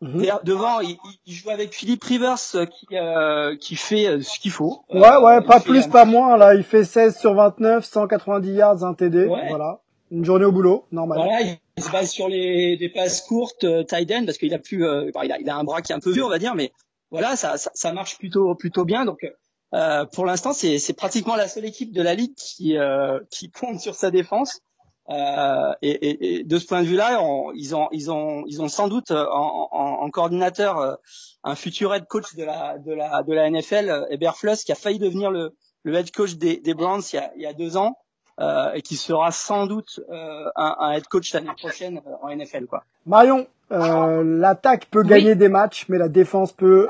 [0.01, 0.25] Mhm.
[0.43, 4.51] Devant, il, il, joue avec Philippe Rivers euh, qui, euh, qui fait euh, ce qu'il
[4.51, 4.83] faut.
[4.93, 6.37] Ouais, ouais, pas plus, pas moins.
[6.37, 9.25] Là, il fait 16 sur 29, 190 yards, un TD.
[9.25, 9.79] Voilà.
[10.11, 11.17] Une journée au boulot, normal.
[11.17, 14.59] Voilà, il se base sur les des passes courtes, euh, tight end, parce qu'il a
[14.59, 16.37] plus, euh, il, a, il a un bras qui est un peu vieux, on va
[16.37, 16.71] dire, mais
[17.09, 19.05] voilà, ça, ça, ça marche plutôt plutôt bien.
[19.05, 19.25] Donc
[19.73, 23.49] euh, pour l'instant, c'est c'est pratiquement la seule équipe de la ligue qui euh, qui
[23.49, 24.61] compte sur sa défense.
[25.09, 27.19] Euh, et, et, et, de ce point de vue-là,
[27.55, 30.95] ils ont ils ont ils ont sans doute en, en, en coordinateur euh,
[31.43, 34.97] un futur head coach de la de la de la NFL, Eberflus, qui a failli
[34.97, 37.77] devenir le le head coach des, des Browns il y a, il y a deux
[37.77, 37.95] ans
[38.39, 42.35] euh, et qui sera sans doute euh, un, un, head coach l'année prochaine euh, en
[42.35, 42.65] NFL.
[42.65, 42.83] Quoi.
[43.05, 46.89] Marion, euh, l'attaque peut gagner des matchs, mais la défense peut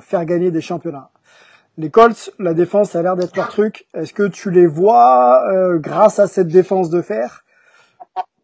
[0.00, 1.10] faire gagner des championnats.
[1.78, 3.86] Les Colts, la défense a l'air d'être leur truc.
[3.94, 5.42] Est-ce que tu les vois,
[5.78, 7.44] grâce à cette défense de fer,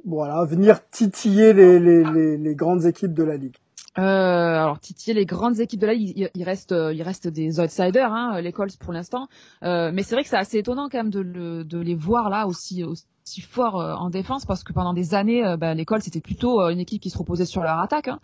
[0.07, 3.57] voilà, venir titiller les, les, les, les grandes équipes de la ligue
[3.97, 8.13] euh, alors Titi, les grandes équipes de la ligue, il, reste, il reste des outsiders,
[8.13, 9.29] hein, les Colts pour l'instant.
[9.63, 12.29] Euh, mais c'est vrai que c'est assez étonnant quand même de, le, de les voir
[12.29, 13.07] là aussi, aussi
[13.41, 16.61] forts euh, en défense parce que pendant des années, euh, bah, les Colts c'était plutôt
[16.61, 18.09] euh, une équipe qui se reposait sur leur attaque.
[18.09, 18.21] Hein.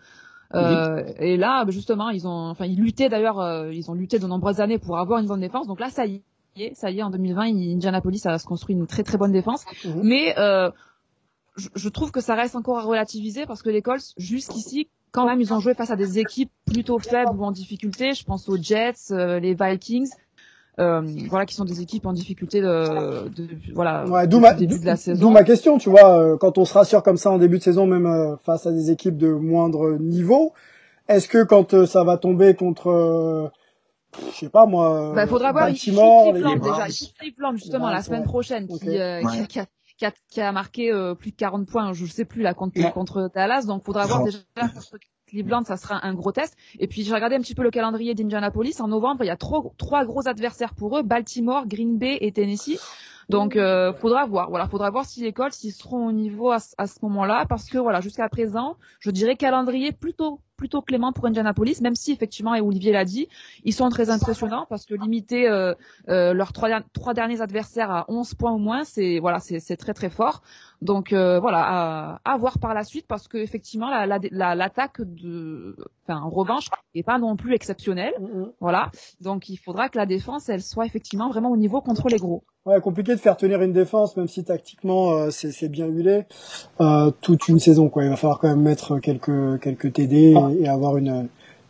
[0.53, 4.59] Euh, Et là, justement, ils ont, enfin, ils luttaient d'ailleurs, ils ont lutté de nombreuses
[4.59, 5.67] années pour avoir une bonne défense.
[5.67, 6.21] Donc là, ça y
[6.57, 9.65] est, ça y est, en 2020, Indianapolis a se construit une très très bonne défense.
[9.85, 10.01] Mhm.
[10.03, 10.35] Mais
[11.57, 15.25] je, je, trouve que ça reste encore à relativiser parce que les Colts, jusqu'ici, quand
[15.25, 18.13] même, ils ont joué face à des équipes plutôt faibles ou en difficulté.
[18.13, 20.09] Je pense aux Jets, euh, les Vikings.
[20.79, 24.79] Euh, voilà, qui sont des équipes en difficulté de, de voilà ouais, d'où ma, début
[24.79, 25.19] de la saison.
[25.19, 27.63] D'où ma question, tu vois, euh, quand on se rassure comme ça en début de
[27.63, 30.53] saison, même euh, face à des équipes de moindre niveau,
[31.09, 33.51] est-ce que quand ça va tomber contre
[34.31, 35.13] je sais pas moi.
[35.15, 36.41] Bah, faudra voir Baltimore, les...
[36.41, 36.87] déjà.
[37.19, 39.65] Cleveland justement la semaine prochaine qui, qui, qui, a,
[39.97, 42.93] qui a, qui a marqué euh, plus de 40 points, je sais plus là contre
[42.93, 44.39] contre Dallas, donc faudra voir déjà
[45.31, 46.57] Cleveland, ça sera un gros test.
[46.79, 48.79] Et puis j'ai regardé un petit peu le calendrier d'Indianapolis.
[48.81, 52.31] En novembre, il y a trois, trois gros adversaires pour eux Baltimore, Green Bay et
[52.31, 52.79] Tennessee.
[53.29, 54.49] Donc euh, faudra voir.
[54.49, 57.69] Voilà, faudra voir si les Colts s'ils seront au niveau à, à ce moment-là, parce
[57.69, 62.53] que voilà, jusqu'à présent, je dirais calendrier plutôt plutôt clément pour Indianapolis, même si effectivement,
[62.53, 63.27] et Olivier l'a dit,
[63.63, 65.73] ils sont très impressionnants parce que limiter euh,
[66.07, 69.95] euh, leurs trois, trois derniers adversaires à 11 points ou moins, c'est voilà, c'est très
[69.95, 70.43] très fort.
[70.81, 74.69] Donc euh, voilà, à, à, voir par la suite parce que effectivement, l'attaque la, la,
[75.05, 75.75] de,
[76.07, 78.13] enfin en revanche, est pas non plus exceptionnelle.
[78.19, 78.51] Mm-hmm.
[78.59, 78.89] Voilà,
[79.21, 82.43] donc il faudra que la défense, elle soit effectivement vraiment au niveau contre les gros.
[82.65, 86.25] Ouais, compliqué de faire tenir une défense, même si tactiquement euh, c'est bien huilé,
[86.79, 87.89] euh, toute une saison.
[87.89, 88.03] Quoi.
[88.03, 91.27] Il va falloir quand même mettre quelques quelques TD et, avoir une,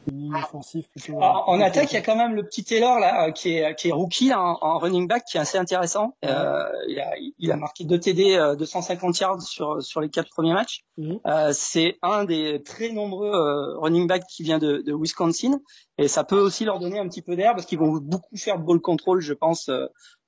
[0.07, 1.21] une ligne offensive plutôt.
[1.21, 3.89] en attaque, il y a quand même le petit Taylor là euh, qui est qui
[3.89, 6.15] est rookie en, en, running back, qui est assez intéressant.
[6.25, 10.29] Euh, il a il a marqué deux TD, euh, 250 yards sur sur les quatre
[10.29, 10.83] premiers matchs.
[10.97, 11.19] Mhm.
[11.25, 15.59] Euh, c'est un des très nombreux running backs qui vient de, de Wisconsin
[15.97, 18.57] et ça peut aussi leur donner un petit peu d'air parce qu'ils vont beaucoup faire
[18.57, 19.69] de ball control, je pense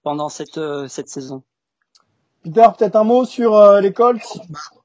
[0.04, 1.44] pendant cette, euh, cette saison.
[2.44, 4.38] Peter, peut-être un mot sur euh, les Colts,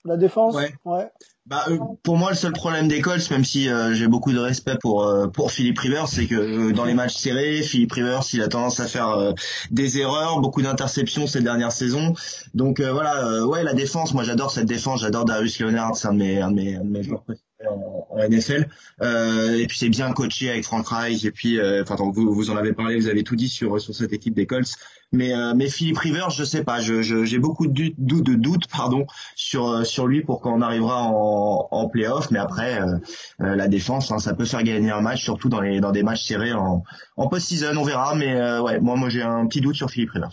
[0.04, 0.54] la défense?
[0.54, 0.72] Ouais.
[0.84, 1.10] ouais.
[1.48, 4.76] Bah, euh, pour moi, le seul problème des Colts, même si j'ai beaucoup de respect
[4.80, 8.80] pour pour Philippe Rivers, c'est que dans les matchs serrés, Philippe Rivers, il a tendance
[8.80, 9.34] à faire
[9.70, 12.14] des erreurs, beaucoup d'interceptions ces dernières saisons.
[12.54, 16.18] Donc voilà, ouais, la défense, moi j'adore cette défense, j'adore Darius Leonard, c'est un de
[16.18, 17.24] mes, un de mes, un de mes joueurs
[17.66, 18.68] en, en, NFL.
[19.02, 21.24] Euh, et puis c'est bien coaché avec Frank Reich.
[21.24, 24.12] Et puis, enfin, vous, vous en avez parlé, vous avez tout dit sur sur cette
[24.12, 24.76] équipe des Colts.
[25.10, 28.68] Mais, euh, mais Philippe Rivers, je sais pas, j'ai je, j'ai beaucoup de doutes, doutes
[28.68, 32.30] pardon, sur, euh, sur lui pour quand on arrivera en, en playoff.
[32.30, 32.98] Mais après, euh,
[33.40, 36.02] euh, la défense, hein, ça peut faire gagner un match, surtout dans, les, dans des
[36.02, 36.84] matchs serrés en,
[37.16, 38.14] en post-season, on verra.
[38.16, 40.30] Mais ouais, moi, moi j'ai un petit doute sur Philippe Rivers.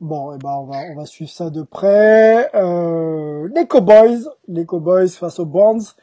[0.00, 2.50] Bon, eh ben on va on va suivre ça de près.
[2.54, 5.94] Euh, les Cowboys, les Cowboys face aux Bonds.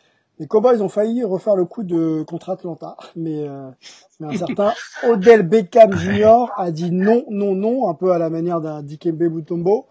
[0.43, 3.71] Les Cowboys ont failli refaire le coup de contre Atlanta, mais, euh,
[4.19, 4.73] mais un certain
[5.09, 6.51] Odell Beckham Jr.
[6.57, 9.87] a dit non, non, non, un peu à la manière d'un Dikembe Mutombo.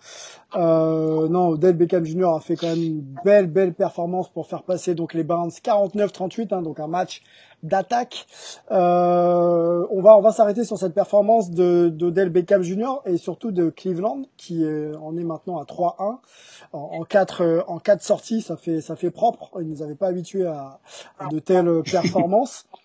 [0.55, 2.35] Euh, non, Odell Beckham Jr.
[2.37, 6.49] a fait quand même une belle, belle performance pour faire passer donc les Browns 49-38,
[6.53, 7.23] hein, donc un match
[7.63, 8.27] d'attaque.
[8.71, 13.01] Euh, on va on va s'arrêter sur cette performance de d'Odell Beckham Jr.
[13.07, 14.65] et surtout de Cleveland qui
[15.01, 16.19] en est maintenant à 3-1
[16.73, 19.51] en, en quatre en quatre sorties, ça fait ça fait propre.
[19.61, 20.81] Ils nous avaient pas habitués à,
[21.19, 22.67] à de telles performances.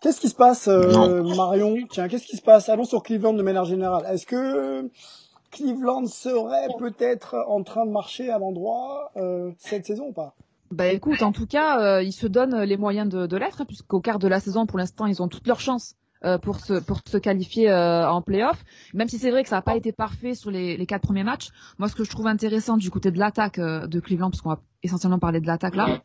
[0.00, 1.76] Qu'est-ce qui se passe, euh, Marion?
[1.90, 2.70] Tiens, qu'est-ce qui se passe?
[2.70, 4.06] Allons sur Cleveland de manière générale.
[4.08, 4.90] Est-ce que
[5.50, 10.34] Cleveland serait peut-être en train de marcher à l'endroit euh, cette saison ou pas?
[10.70, 13.64] Bah écoute, en tout cas, euh, ils se donnent les moyens de, de l'être, hein,
[13.66, 16.74] puisqu'au quart de la saison, pour l'instant, ils ont toutes leurs chances euh, pour se
[16.74, 18.62] pour se qualifier euh, en playoff.
[18.92, 21.24] Même si c'est vrai que ça n'a pas été parfait sur les, les quatre premiers
[21.24, 21.48] matchs.
[21.78, 24.50] Moi, ce que je trouve intéressant du côté de l'attaque euh, de Cleveland, parce qu'on
[24.50, 26.02] va essentiellement parler de l'attaque là,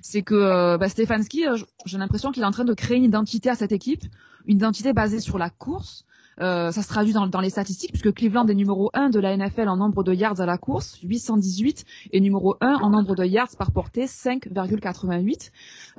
[0.00, 1.44] c'est que bah, Stefanski,
[1.84, 4.02] j'ai l'impression qu'il est en train de créer une identité à cette équipe,
[4.46, 6.04] une identité basée sur la course.
[6.40, 9.36] Euh, ça se traduit dans, dans, les statistiques puisque Cleveland est numéro 1 de la
[9.36, 13.24] NFL en nombre de yards à la course, 818, et numéro 1 en nombre de
[13.24, 15.50] yards par portée, 5,88.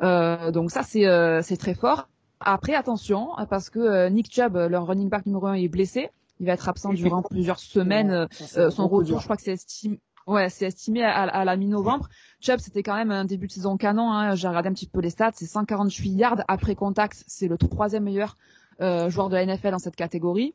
[0.02, 2.08] Euh, donc ça c'est euh, c'est très fort.
[2.40, 6.10] Après attention parce que Nick Chubb, leur running back numéro 1 est blessé.
[6.40, 8.28] Il va être absent durant plusieurs semaines.
[8.56, 10.00] Euh, son retour, je crois que c'est estimé.
[10.26, 12.08] Ouais, c'est estimé à, à la mi-novembre.
[12.40, 14.12] Chubb, c'était quand même un début de saison canon.
[14.12, 14.36] Hein.
[14.36, 15.32] J'ai regardé un petit peu les stats.
[15.34, 17.24] C'est 148 yards après contact.
[17.28, 18.38] C'est le troisième meilleur
[18.82, 20.54] euh, joueur de la NFL dans cette catégorie.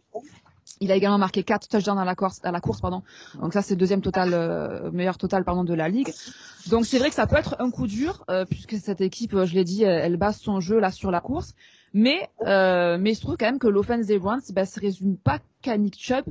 [0.80, 3.02] Il a également marqué 4 touchdowns à la course, à la course pardon.
[3.40, 6.08] Donc ça c'est le deuxième total euh, meilleur total pardon de la ligue.
[6.68, 9.54] Donc c'est vrai que ça peut être un coup dur euh, puisque cette équipe, je
[9.54, 11.54] l'ai dit, elle, base son jeu là sur la course.
[11.92, 15.76] Mais mais je trouve quand même que l'offense des Browns bah, se résume pas qu'à
[15.76, 16.24] Nick Chubb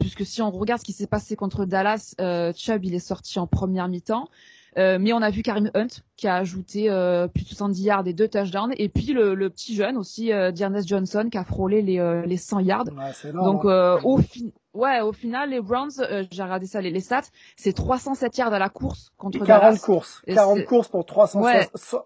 [0.00, 2.14] puisque si on regarde ce qui s'est passé contre Dallas,
[2.54, 4.28] Chubb il est sorti en première mi-temps.
[4.76, 8.06] Euh, mais on a vu Karim Hunt qui a ajouté euh, plus de 70 yards
[8.06, 8.72] et deux touchdowns.
[8.76, 12.36] Et puis le, le petit jeune aussi, euh, Johnson, qui a frôlé les, euh, les
[12.36, 12.84] 100 yards.
[12.86, 13.98] Ouais, Donc hein.
[14.04, 14.40] au, fin...
[14.74, 15.90] ouais, au final, les Browns,
[16.30, 17.22] j'ai regardé ça, les, les stats,
[17.56, 19.82] c'est 307 yards à la course contre et 40 Dallas.
[19.84, 20.22] courses.
[20.26, 21.98] 40 courses pour 307, ouais.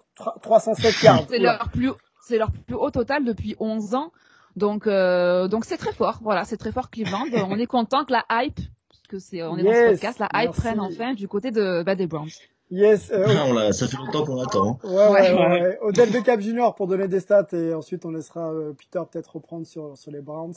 [0.43, 1.25] 307 yards.
[1.29, 1.91] c'est leur plus
[2.25, 4.13] c'est leur plus haut total depuis 11 ans.
[4.55, 6.21] Donc donc c'est très fort.
[6.23, 7.25] Voilà, c'est très fort Cleveland.
[7.49, 8.61] on est content que la hype
[9.09, 11.95] que c'est on est dans ce podcast, la hype prenne enfin du côté de bah,
[11.95, 12.31] des Browns.
[12.73, 13.11] Yes.
[13.13, 14.79] Euh, on l'a, ça fait longtemps qu'on l'attend.
[14.83, 14.89] Hein.
[14.89, 15.79] Ouais, ouais, ouais, ouais.
[15.83, 19.67] Odell Beckham Junior pour donner des stats et ensuite on laissera euh, Peter peut-être reprendre
[19.67, 20.55] sur, sur les Browns.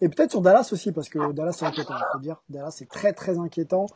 [0.00, 2.42] Et peut-être sur Dallas aussi, parce que Dallas c'est inquiétant, faut dire.
[2.50, 3.86] Dallas c'est très très inquiétant.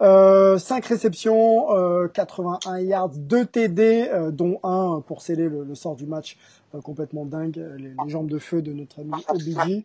[0.00, 5.74] Euh, 5 réceptions, euh, 81 yards, 2 TD, euh, dont un pour sceller le, le
[5.74, 6.38] sort du match
[6.74, 9.84] euh, complètement dingue, les, les, jambes de feu de notre ami OBJ.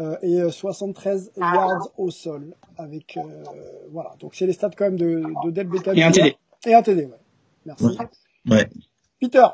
[0.00, 2.52] Euh, et 73 yards au sol.
[2.76, 3.16] Avec
[3.92, 5.96] voilà, donc c'est les stats quand même de, de Odell Beckham.
[5.96, 6.36] Et un TD.
[6.66, 7.12] Et un TD, ouais.
[7.66, 7.98] Merci.
[8.48, 8.68] Ouais.
[9.20, 9.44] Peter,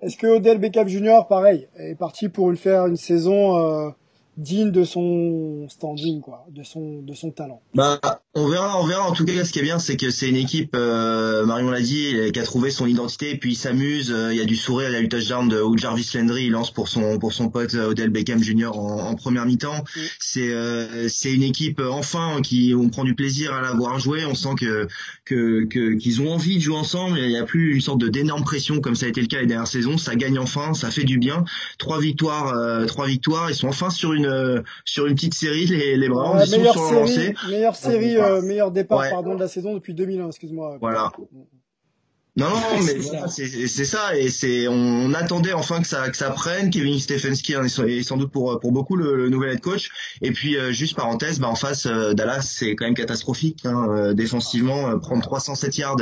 [0.00, 3.90] est-ce que Odell Beckham Jr., pareil, est parti pour une, faire une saison euh,
[4.36, 7.60] digne de son standing, quoi, de son, de son talent.
[7.74, 8.00] Bah,
[8.34, 9.08] on verra, on verra.
[9.08, 11.80] En tout cas, ce qui est bien, c'est que c'est une équipe, euh, Marion l'a
[11.80, 14.10] dit, qui a trouvé son identité, et puis il s'amuse.
[14.10, 16.50] Euh, il y a du sourire, il y a touchdown de où Jarvis Landry, il
[16.50, 18.70] lance pour son pour son pote euh, Odell Beckham Jr.
[18.76, 19.84] en, en première mi-temps.
[20.18, 24.24] C'est euh, c'est une équipe enfin qui on prend du plaisir à la voir jouer.
[24.24, 24.86] On sent que
[25.24, 27.18] que qu'ils ont envie de jouer ensemble.
[27.18, 29.40] Il n'y a plus une sorte de d'énorme pression comme ça a été le cas
[29.40, 29.98] les dernières saisons.
[29.98, 31.44] Ça gagne enfin, ça fait du bien.
[31.78, 33.50] Trois victoires, trois victoires.
[33.50, 36.76] Ils sont enfin sur une euh, sur une petite série, les, les Browns ouais, meilleure,
[36.76, 39.10] série, meilleure série, euh, meilleur départ ouais.
[39.10, 40.78] pardon de la saison depuis 2001, excuse-moi.
[40.80, 41.12] Voilà.
[42.34, 46.70] Non, non, mais c'est ça et c'est on attendait enfin que ça que ça prenne.
[46.70, 49.90] Kevin Stefanski hein, est sans doute pour pour beaucoup le, le nouvel head coach.
[50.22, 53.86] Et puis euh, juste parenthèse, bah en face euh, Dallas c'est quand même catastrophique hein,
[53.90, 55.96] euh, défensivement, prendre 307 yards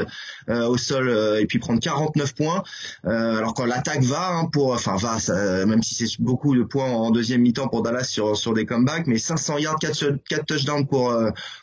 [0.49, 2.63] au sol et puis prendre 49 points.
[3.05, 6.91] alors quand l'attaque va hein, pour enfin va ça, même si c'est beaucoup de points
[6.91, 10.87] en deuxième mi-temps pour Dallas sur sur des comebacks, mais 500 yards 4, 4 touchdowns
[10.87, 11.13] pour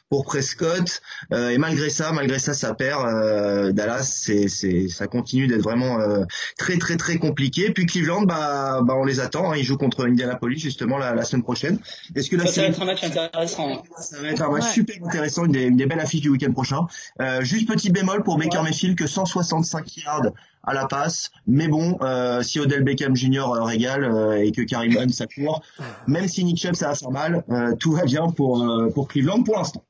[0.10, 1.02] pour Prescott.
[1.34, 3.06] Euh, et malgré ça, malgré ça, ça perd.
[3.06, 6.24] Euh, Dallas, c'est, c'est, ça continue d'être vraiment euh,
[6.58, 7.72] très, très, très compliqué.
[7.72, 9.52] Puis Cleveland, bah, bah on les attend.
[9.52, 9.58] Hein.
[9.58, 11.80] Ils jouent contre Indianapolis justement la, la semaine prochaine.
[12.16, 14.96] Est-ce que là, ça, va être un match intéressant Ça va être un match super
[15.06, 16.82] intéressant, une des, une des belles affiches du week-end prochain.
[17.22, 18.64] Euh, juste petit bémol pour Baker ouais.
[18.64, 20.32] Mayfield que 165 yards
[20.68, 21.32] à la passe.
[21.48, 23.40] Mais bon, euh, si Odell Beckham Jr.
[23.40, 25.64] Euh, régale euh, et que Karim Hunt ça court,
[26.06, 27.44] même si Nick Chubb ça va faire mal,
[27.80, 29.84] tout va bien pour pour Cleveland pour l'instant.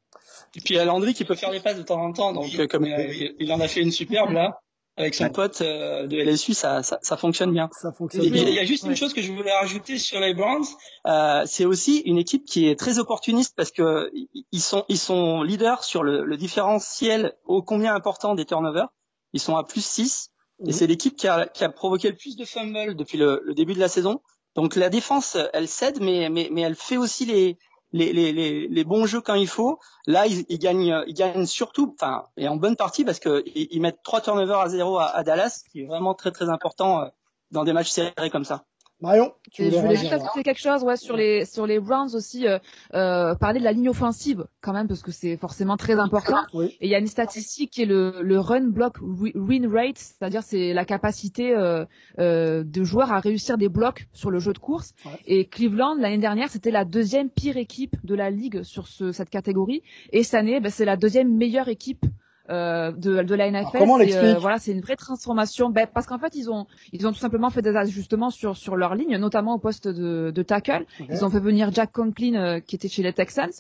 [0.58, 2.34] Et puis il y a Landry qui peut faire les passes de temps en temps,
[2.34, 4.60] donc euh, comme il, il, en a fait une superbe là,
[4.98, 7.70] avec son pote euh, de LSU, ça, ça, ça, fonctionne bien.
[7.80, 8.43] Ça fonctionne bien.
[8.43, 10.65] Il y a juste une chose que je voulais rajouter sur les Browns,
[11.06, 14.12] euh, c'est aussi une équipe qui est très opportuniste parce que
[14.52, 18.88] ils sont ils sont leaders sur le, le différentiel ô combien important des turnovers.
[19.34, 20.32] Ils sont à plus 6
[20.65, 23.54] et c'est l'équipe qui a, qui a provoqué le plus de fumbles depuis le, le
[23.54, 24.22] début de la saison.
[24.56, 27.60] Donc la défense, elle cède, mais mais mais elle fait aussi les
[27.93, 29.80] les, les, bons jeux quand il faut.
[30.06, 33.67] Là, ils, ils gagnent, ils gagnent surtout, enfin, et en bonne partie parce que ils,
[33.71, 37.02] ils mettent trois turnovers à zéro à, à, Dallas, qui est vraiment très très important
[37.02, 37.06] euh,
[37.52, 38.65] dans des matchs serrés comme ça.
[39.00, 42.48] Marion, tu je voulais juste ajouter quelque chose, ouais, sur les sur les Browns aussi,
[42.48, 42.58] euh,
[42.96, 46.44] euh, parler de la ligne offensive quand même parce que c'est forcément très important.
[46.56, 46.76] Oui.
[46.82, 50.42] Et il y a une statistique qui est le, le run block win rate, c'est-à-dire
[50.42, 51.86] c'est la capacité euh,
[52.18, 54.94] euh, de joueurs à réussir des blocs sur le jeu de course.
[55.06, 55.12] Ouais.
[55.28, 59.30] Et Cleveland l'année dernière c'était la deuxième pire équipe de la ligue sur ce, cette
[59.30, 59.84] catégorie.
[60.12, 62.04] Et cette année, ben, c'est la deuxième meilleure équipe
[62.50, 63.78] euh, de, de la NFL.
[63.78, 65.70] comment euh, voilà, c'est une vraie transformation.
[65.70, 68.76] Ben, parce qu'en fait, ils ont, ils ont tout simplement fait des ajustements sur sur
[68.76, 70.86] leur ligne, notamment au poste de, de tackle.
[71.00, 71.14] Okay.
[71.14, 73.52] Ils ont fait venir Jack Conklin euh, qui était chez les Texans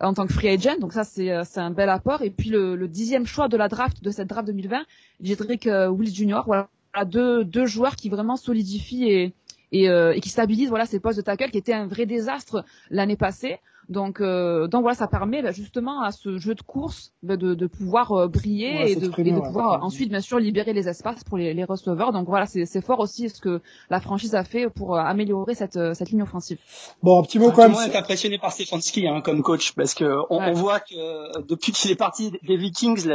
[0.00, 0.78] en tant que free agent.
[0.78, 2.22] Donc ça, c'est euh, c'est un bel apport.
[2.22, 4.84] Et puis le, le, dixième choix de la draft de cette draft 2020,
[5.22, 6.40] Jedrick Wills Jr.
[6.46, 6.68] Voilà,
[7.06, 9.34] deux deux joueurs qui vraiment solidifient et
[9.72, 13.16] et, et qui stabilise voilà ces postes de tackle qui étaient un vrai désastre l'année
[13.16, 13.60] passée.
[13.90, 17.54] Donc, euh, donc voilà, ça permet bah, justement à ce jeu de course bah, de,
[17.54, 21.24] de, pouvoir euh, briller et de, et de pouvoir ensuite bien sûr libérer les espaces
[21.24, 22.12] pour les, les receveurs.
[22.12, 25.78] Donc voilà, c'est fort aussi ce que la franchise a fait pour euh, améliorer cette,
[25.94, 26.58] cette ligne offensive.
[27.02, 27.90] Bon, un petit mot quand même.
[27.90, 31.90] Est impressionné par Stefanski hein, comme coach parce que on, on voit que depuis qu'il
[31.90, 33.08] est parti des Vikings,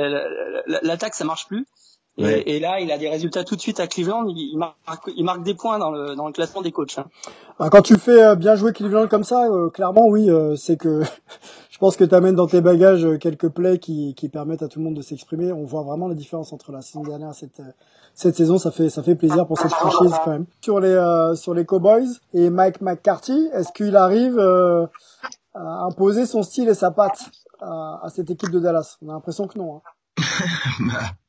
[0.81, 1.65] l'attaque ça marche plus.
[2.17, 4.25] Et, et, là, il a des résultats tout de suite à Cleveland.
[4.29, 6.97] Il, marque, il marque des points dans le, dans le classement des coachs.
[6.97, 7.07] Hein.
[7.59, 10.77] Bah, quand tu fais euh, bien jouer Cleveland comme ça, euh, clairement, oui, euh, c'est
[10.77, 11.03] que
[11.69, 14.79] je pense que tu amènes dans tes bagages quelques plays qui, qui permettent à tout
[14.79, 15.51] le monde de s'exprimer.
[15.51, 17.61] On voit vraiment la différence entre la saison dernière et cette,
[18.13, 18.57] cette saison.
[18.59, 20.45] Ça fait, ça fait plaisir pour cette franchise quand même.
[20.61, 26.69] Sur les, sur les Cowboys et Mike McCarthy, est-ce qu'il arrive à imposer son style
[26.69, 28.95] et sa patte à, à, cette équipe de Dallas?
[29.01, 29.75] On a l'impression que non.
[29.75, 29.81] Hein.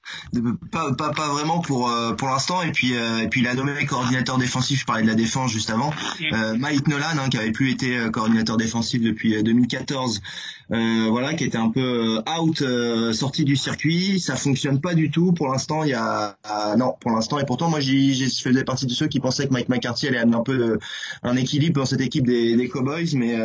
[0.70, 2.62] pas, pas, pas vraiment pour euh, pour l'instant.
[2.62, 4.80] Et puis euh, et puis il a nommé coordinateur défensif.
[4.80, 5.92] Je parlais de la défense juste avant
[6.32, 10.20] euh, Mike Nolan hein, qui avait plus été euh, coordinateur défensif depuis 2014
[10.68, 12.64] voilà qui était un peu out
[13.12, 14.18] sorti du circuit.
[14.18, 15.32] Ça fonctionne pas du tout.
[15.32, 16.36] Pour l'instant il y a
[16.76, 17.38] non pour l'instant.
[17.38, 20.36] Et pourtant moi j'ai faisais partie de ceux qui pensaient que Mike McCarthy allait amener
[20.36, 20.78] un peu
[21.22, 23.14] un équilibre dans cette équipe des, des Cowboys.
[23.14, 23.36] Mais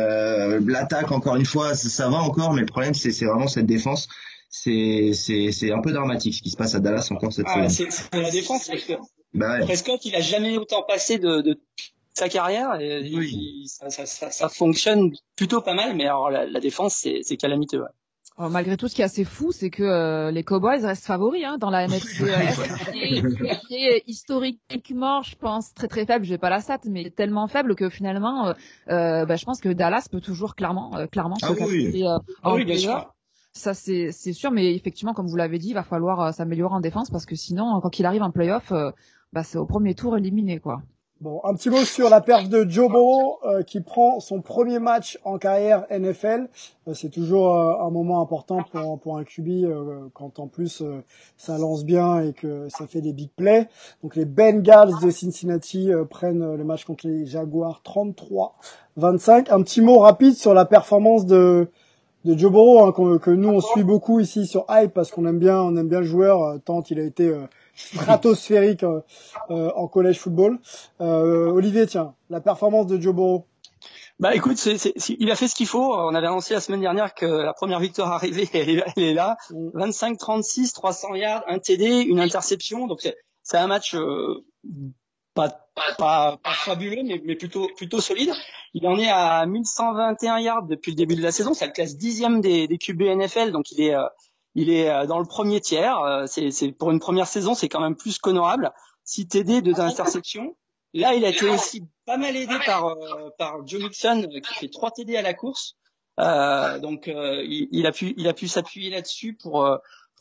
[0.66, 2.54] l'attaque encore une fois ça, ça va encore.
[2.54, 4.08] Mais le problème c'est c'est vraiment cette défense
[4.54, 7.70] c'est c'est c'est un peu dramatique ce qui se passe à Dallas encore cette ah,
[7.70, 7.90] semaine.
[7.90, 8.92] C'est la défense parce que
[9.32, 11.58] bah Prescott il a jamais autant passé de, de
[12.12, 13.64] sa carrière et oui.
[13.66, 17.38] ça, ça, ça, ça, fonctionne plutôt pas mal mais alors la, la défense c'est c'est
[17.38, 17.80] calamiteux.
[17.80, 17.88] Ouais.
[18.50, 21.58] Malgré tout, ce qui est assez fou, c'est que euh, les Cowboys restent favoris hein,
[21.58, 22.24] dans la NFC
[23.68, 26.24] qui, est, historiquement, je pense, très très faible.
[26.24, 28.52] Je vais pas la stat, mais tellement faible que finalement, euh,
[28.88, 32.04] euh bah, je pense que Dallas peut toujours clairement, euh, clairement ah se oui.
[32.42, 33.12] ah oui, bien sûr.
[33.54, 36.80] Ça c'est sûr, mais effectivement, comme vous l'avez dit, il va falloir euh, s'améliorer en
[36.80, 38.90] défense parce que sinon, quand il arrive en playoff, euh,
[39.34, 40.80] bah, c'est au premier tour éliminé quoi.
[41.20, 44.78] Bon, un petit mot sur la perte de Joe Burrow euh, qui prend son premier
[44.78, 46.48] match en carrière NFL.
[46.94, 50.82] c'est toujours un moment important pour, pour un QB quand en plus
[51.36, 53.68] ça lance bien et que ça fait des big plays.
[54.02, 57.82] Donc les Bengals de Cincinnati prennent le match contre les Jaguars
[58.96, 59.52] 33-25.
[59.52, 61.68] Un petit mot rapide sur la performance de
[62.24, 65.38] de Joe Burrow hein, que nous on suit beaucoup ici sur Hype parce qu'on aime
[65.38, 69.88] bien on aime bien le joueur euh, tant il a été euh, stratosphérique euh, en
[69.88, 70.58] collège football.
[71.00, 73.46] Olivier tiens la performance de Joe Burrow.
[74.20, 75.96] Bah écoute, c'est, il a fait ce qu'il faut.
[75.96, 79.36] On avait annoncé la semaine dernière que la première victoire arrivée, elle, elle est là.
[79.50, 80.66] 25-36, mm.
[80.74, 82.86] 300 yards, un TD, une interception.
[82.86, 83.96] Donc c'est, c'est un match
[85.34, 85.62] pas
[85.98, 88.32] pas, pas fabuleux, mais, mais plutôt plutôt solide.
[88.74, 91.54] Il en est à 1121 yards depuis le début de la saison.
[91.54, 94.06] C'est la classe dixième des, des QB NFL, donc il est euh,
[94.54, 95.98] il est euh, dans le premier tiers.
[96.00, 98.72] Euh, c'est, pour une première saison, c'est quand même plus qu'honorable.
[99.04, 100.56] 6 TD, deux interceptions.
[100.94, 102.94] Là, il a été aussi pas mal aidé par
[103.38, 105.78] par Joe Mixon qui fait 3 TD à la course.
[106.18, 109.66] donc il, il, a pu il a pu s'appuyer là-dessus pour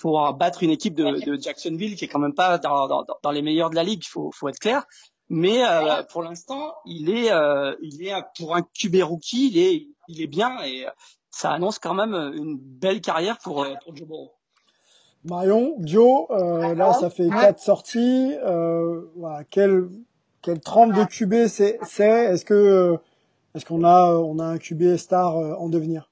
[0.02, 3.32] pour battre une équipe de, de, Jacksonville qui est quand même pas dans, dans, dans
[3.32, 4.84] les meilleurs de la ligue, il faut, faut être clair.
[5.30, 9.88] Mais euh, pour l'instant, il est, euh, il est pour un QB rookie, il est,
[10.10, 10.86] il est bien et
[11.32, 14.32] ça annonce quand même une belle carrière pour, euh, pour Joe Burrow.
[15.24, 18.36] Marion, Joe, euh, là ça fait quatre sorties.
[18.44, 19.88] Euh, voilà, quelle
[20.42, 22.26] quelle trempe de QB c'est c'est?
[22.26, 22.98] Est-ce que
[23.54, 26.11] est-ce qu'on a on a un QB star en devenir?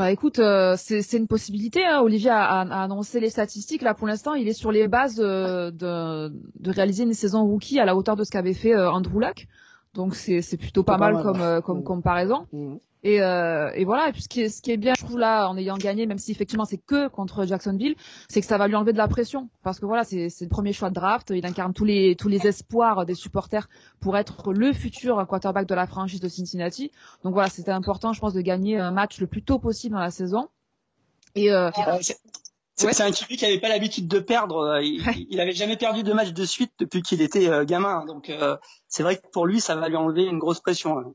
[0.00, 1.84] Bah écoute, euh, c'est une possibilité.
[1.84, 2.00] Hein.
[2.00, 3.82] Olivier a, a, annoncé les statistiques.
[3.82, 7.84] Là, pour l'instant, il est sur les bases de, de, réaliser une saison rookie à
[7.84, 9.46] la hauteur de ce qu'avait fait euh, Andrew Luck.
[9.92, 11.84] Donc c'est plutôt pas, mal, comme, euh, comme mmh.
[11.84, 12.46] comparaison.
[12.50, 12.76] Mmh.
[13.02, 14.08] Et, euh, et voilà.
[14.08, 16.06] Et puis ce qui est, ce qui est bien, je trouve là, en ayant gagné,
[16.06, 17.94] même si effectivement c'est que contre Jacksonville,
[18.28, 20.72] c'est que ça va lui enlever de la pression, parce que voilà, c'est le premier
[20.72, 21.32] choix de draft.
[21.34, 23.68] Il incarne tous les tous les espoirs des supporters
[24.00, 26.90] pour être le futur quarterback de la franchise de Cincinnati.
[27.24, 30.00] Donc voilà, c'était important, je pense, de gagner un match le plus tôt possible dans
[30.00, 30.48] la saison.
[31.34, 31.70] Et euh,
[32.74, 34.80] c'est un QB qui avait pas l'habitude de perdre.
[34.82, 38.04] Il, il avait jamais perdu de match de suite depuis qu'il était euh, gamin.
[38.06, 38.56] Donc euh,
[38.88, 41.14] c'est vrai que pour lui, ça va lui enlever une grosse pression.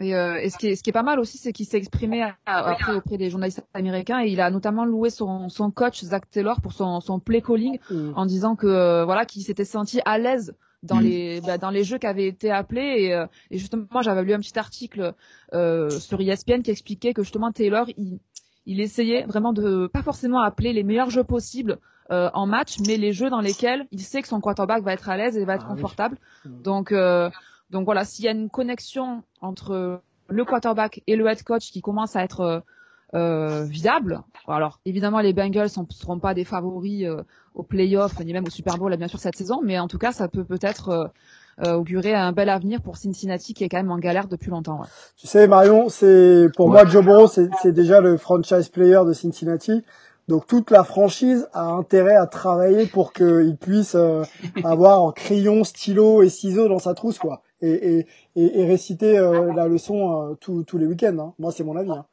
[0.00, 1.78] Et, euh, et, ce, qui est, ce qui est pas mal aussi, c'est qu'il s'est
[1.78, 6.30] exprimé après auprès des journalistes américains et il a notamment loué son, son coach Zach
[6.30, 8.12] Taylor pour son, son play calling mm.
[8.14, 11.02] en disant que euh, voilà qu'il s'était senti à l'aise dans mm.
[11.02, 14.32] les bah, dans les jeux qui avaient été appelés et, euh, et justement j'avais lu
[14.32, 15.14] un petit article
[15.54, 18.18] euh, sur ESPN qui expliquait que justement Taylor il,
[18.66, 21.78] il essayait vraiment de pas forcément appeler les meilleurs jeux possibles
[22.10, 25.08] euh, en match mais les jeux dans lesquels il sait que son quarterback va être
[25.08, 26.62] à l'aise et va être ah confortable mm.
[26.62, 26.94] donc
[27.70, 31.82] donc voilà, s'il y a une connexion entre le quarterback et le head coach qui
[31.82, 32.62] commence à être
[33.14, 37.22] euh, viable, alors évidemment les Bengals ne seront pas des favoris euh,
[37.54, 40.12] au playoff ni même au Super Bowl bien sûr cette saison, mais en tout cas
[40.12, 41.10] ça peut peut-être
[41.60, 44.82] augurer un bel avenir pour Cincinnati qui est quand même en galère depuis longtemps.
[45.16, 49.82] Tu sais, Marion, c'est pour moi Joe Burrow, c'est déjà le franchise player de Cincinnati.
[50.28, 53.96] Donc toute la franchise a intérêt à travailler pour qu'il puisse
[54.64, 58.06] avoir en crayon, stylo et ciseaux dans sa trousse, quoi et, et,
[58.38, 60.34] et, réciter euh, la leçon euh,
[60.64, 61.16] tous les week-ends.
[61.18, 61.34] Hein.
[61.38, 61.90] Moi, c'est mon avis.
[61.90, 62.04] Hein.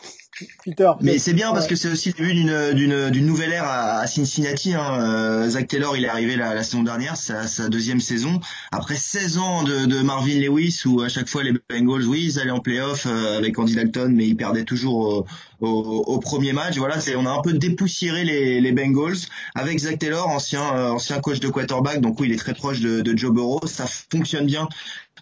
[0.65, 0.91] Peter.
[1.01, 4.05] Mais c'est bien parce que c'est aussi le début d'une d'une d'une nouvelle ère à,
[4.05, 4.73] Cincinnati.
[4.73, 4.99] Hein.
[4.99, 8.41] Euh, Zach Taylor, il est arrivé la, la saison dernière, sa, sa deuxième saison.
[8.73, 12.39] Après 16 ans de, de Marvin Lewis, où à chaque fois les Bengals, oui, ils
[12.39, 15.25] allaient en playoff avec Andy Dalton, mais ils perdaient toujours
[15.61, 16.77] au, au, premier match.
[16.77, 19.15] Voilà, c'est on a un peu dépoussiéré les, les Bengals
[19.53, 22.01] avec Zach Taylor, ancien ancien coach de quarterback.
[22.01, 23.65] Donc oui, il est très proche de, de Joe Burrow.
[23.67, 24.67] Ça fonctionne bien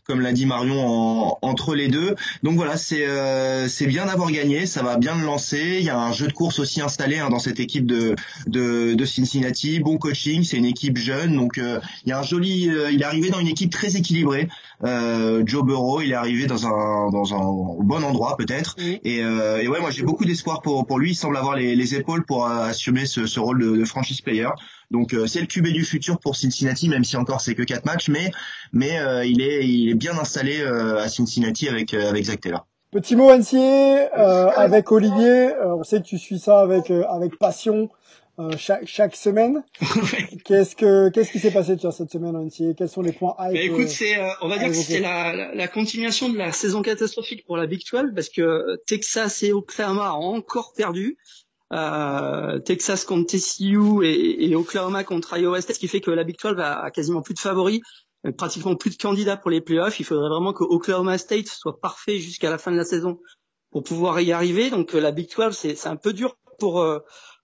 [0.05, 0.85] comme l'a dit Marion,
[1.41, 2.15] entre les deux.
[2.43, 5.77] Donc voilà, c'est euh, c'est bien d'avoir gagné, ça va bien le lancer.
[5.79, 8.15] Il y a un jeu de course aussi installé hein, dans cette équipe de,
[8.47, 9.79] de, de Cincinnati.
[9.79, 12.69] Bon coaching, c'est une équipe jeune, donc euh, il y a un joli.
[12.69, 14.47] Euh, il est arrivé dans une équipe très équilibrée.
[15.45, 18.75] Joe Burrow, il est arrivé dans un dans un bon endroit peut-être.
[18.79, 21.11] Et, et, ouais, moi j'ai beaucoup d'espoir pour pour lui.
[21.11, 24.49] Il semble avoir les, les épaules pour assumer ce, ce rôle de, de franchise player.
[24.93, 27.85] Donc euh, c'est le QB du futur pour Cincinnati, même si encore c'est que quatre
[27.85, 28.31] matchs, mais
[28.71, 32.67] mais euh, il est il est bien installé euh, à Cincinnati avec avec Zach Taylor.
[32.91, 34.05] Petit mot NCA
[34.55, 35.49] avec Olivier.
[35.65, 37.89] on sait que tu suis ça avec avec passion.
[38.57, 39.63] chaque, chaque semaine.
[40.45, 43.53] qu'est-ce que qu'est-ce qui s'est passé cette semaine en NCA Quels sont les points hype
[43.53, 47.45] bah, Écoute, c'est on va dire que c'est la, la, continuation de la saison catastrophique
[47.47, 51.17] pour la Big 12 parce que Texas et Oklahoma ont encore perdu.
[51.73, 56.23] Euh, Texas contre TCU et, et, Oklahoma contre Iowa State, ce qui fait que la
[56.23, 57.81] Big 12 a, quasiment plus de favoris,
[58.27, 59.99] euh, pratiquement plus de candidats pour les playoffs.
[59.99, 63.19] Il faudrait vraiment que Oklahoma State soit parfait jusqu'à la fin de la saison
[63.71, 64.69] pour pouvoir y arriver.
[64.69, 66.85] Donc euh, la Big 12, c'est un peu dur pour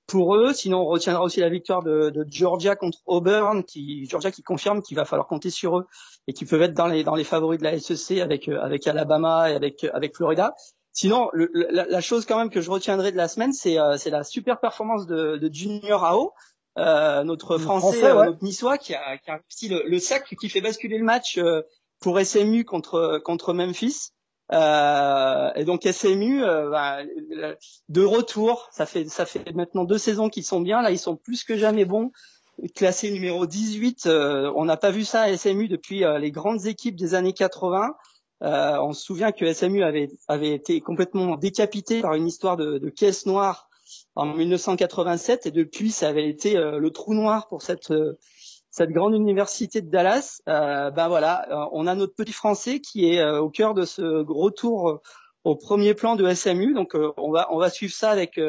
[0.06, 0.54] pour eux.
[0.54, 4.84] Sinon, on retiendra aussi la victoire de, de, Georgia contre Auburn, qui Georgia qui confirme
[4.84, 5.88] qu'il va falloir compter sur eux
[6.28, 9.50] et qui peuvent être dans les dans les favoris de la SEC avec avec Alabama
[9.50, 10.54] et avec avec Florida.
[11.00, 13.96] Sinon, le, la, la, chose quand même que je retiendrai de la semaine, c'est euh,
[14.08, 16.34] la super performance de, de Junior Ao,
[16.78, 20.50] euh, notre français, euh, notre niçois, qui a, qui a réussi le, le, sac qui
[20.50, 21.62] fait basculer le match euh,
[22.02, 24.10] pour SMU contre contre Memphis.
[24.52, 26.98] et donc SMU bah,
[27.88, 30.82] de retour, ça fait ça fait maintenant deux saisons qu'ils sont bien.
[30.82, 32.12] Là, ils sont plus que jamais bons.
[32.76, 34.06] Classé numéro 18,
[34.54, 37.96] on n'a pas vu ça à SMU depuis les grandes équipes des années 80.
[38.42, 42.78] Euh, on se souvient que SMU avait, avait été complètement décapité par une histoire de,
[42.78, 43.70] de caisse noire
[44.16, 48.18] en 1987 et depuis ça avait été euh, le trou noir pour cette euh,
[48.72, 50.42] cette grande université de Dallas.
[50.46, 55.02] ben voilà, on a notre petit français qui est au cœur de ce gros tour
[55.44, 56.76] au premier plan de SMU.
[56.76, 58.40] Donc on va on va suivre ça avec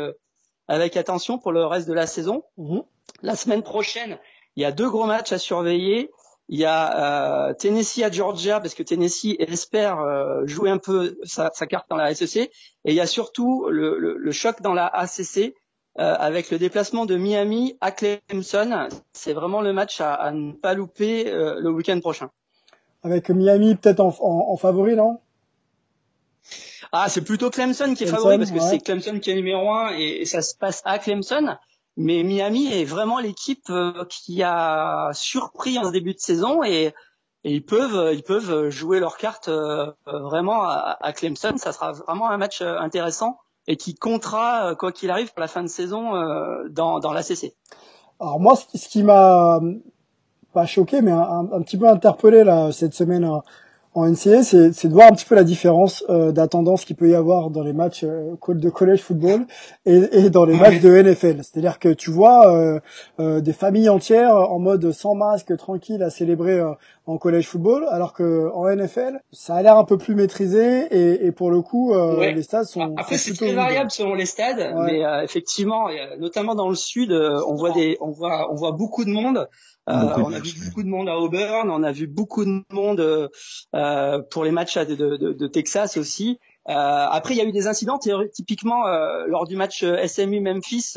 [0.69, 2.45] avec attention pour le reste de la saison.
[2.59, 2.81] Mmh.
[3.23, 4.19] La semaine prochaine,
[4.57, 6.11] il y a deux gros matchs à surveiller.
[6.53, 11.17] Il y a euh, Tennessee à Georgia parce que Tennessee espère euh, jouer un peu
[11.23, 12.39] sa, carte dans la SEC.
[12.39, 12.51] Et
[12.87, 17.79] il y a surtout le, choc dans la ACC euh, avec le déplacement de Miami
[17.81, 18.89] à Clemson.
[19.13, 22.31] C'est vraiment le match à, ne pas louper le week-end prochain.
[23.05, 25.21] Avec Miami peut-être en, favori, non?
[26.91, 29.91] Ah, c'est plutôt Clemson qui est favori parce que c'est Clemson qui est numéro un
[29.97, 31.57] et ça se passe à Clemson.
[31.97, 36.95] Mais Miami est vraiment l'équipe euh, qui a surpris en début de saison et,
[37.43, 41.55] ils peuvent ils peuvent jouer leur carte euh, vraiment à, Clemson.
[41.57, 45.49] Ça sera vraiment un match euh, intéressant et qui comptera quoi qu'il arrive pour la
[45.49, 46.13] fin de saison
[46.69, 47.55] dans dans l'ACC.
[48.21, 49.59] Alors moi, ce qui m'a
[50.53, 53.27] pas choqué, mais un, un, petit peu interpellé là cette semaine
[53.95, 57.09] en NCA, c'est de voir un petit peu la différence euh, de tendance qu'il peut
[57.09, 59.47] y avoir dans les matchs euh, de college football
[59.85, 61.43] et, et dans les matchs de NFL.
[61.43, 62.79] C'est-à-dire que tu vois euh,
[63.19, 66.71] euh, des familles entières en mode sans masque, tranquille, à célébrer euh,
[67.07, 71.27] en college football, alors que en NFL, ça a l'air un peu plus maîtrisé et,
[71.27, 75.03] et pour le coup, les stades sont après c'est très variable selon les stades, mais
[75.25, 75.89] effectivement,
[76.21, 79.49] notamment dans le sud, on voit des, on voit, on voit beaucoup de monde.
[79.91, 83.31] Euh, on a vu beaucoup de monde à Auburn, on a vu beaucoup de monde
[83.75, 86.39] euh, pour les matchs de, de, de Texas aussi.
[86.69, 87.99] Euh, après, il y a eu des incidents.
[87.99, 88.87] Typiquement,
[89.27, 90.95] lors du match SMU Memphis,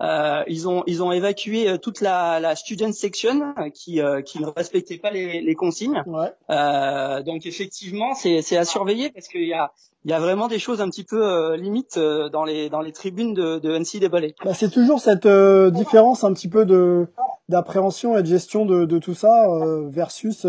[0.00, 5.10] ils ont ils ont évacué toute la, la student section qui qui ne respectait pas
[5.10, 6.02] les, les consignes.
[6.06, 7.22] Ouais.
[7.22, 9.72] donc effectivement, c'est c'est à surveiller parce qu'il y a
[10.04, 13.34] il y a vraiment des choses un petit peu limites dans les dans les tribunes
[13.34, 14.34] de, de NCAA.
[14.44, 17.06] Bah, c'est toujours cette différence un petit peu de
[17.50, 20.46] d'appréhension et de gestion de, de tout ça euh, versus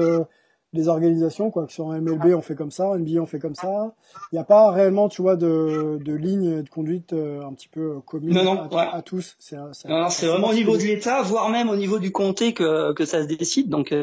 [0.73, 3.55] euh, les organisations quoi que sur MLB on fait comme ça NBA on fait comme
[3.55, 3.93] ça.
[4.31, 7.67] Il n'y a pas réellement tu vois de, de ligne de conduite euh, un petit
[7.67, 9.35] peu commune à, tous.
[9.39, 13.05] C'est c'est vraiment au niveau de l'État voire même au niveau du comté que que
[13.05, 13.69] ça se décide.
[13.69, 13.93] Donc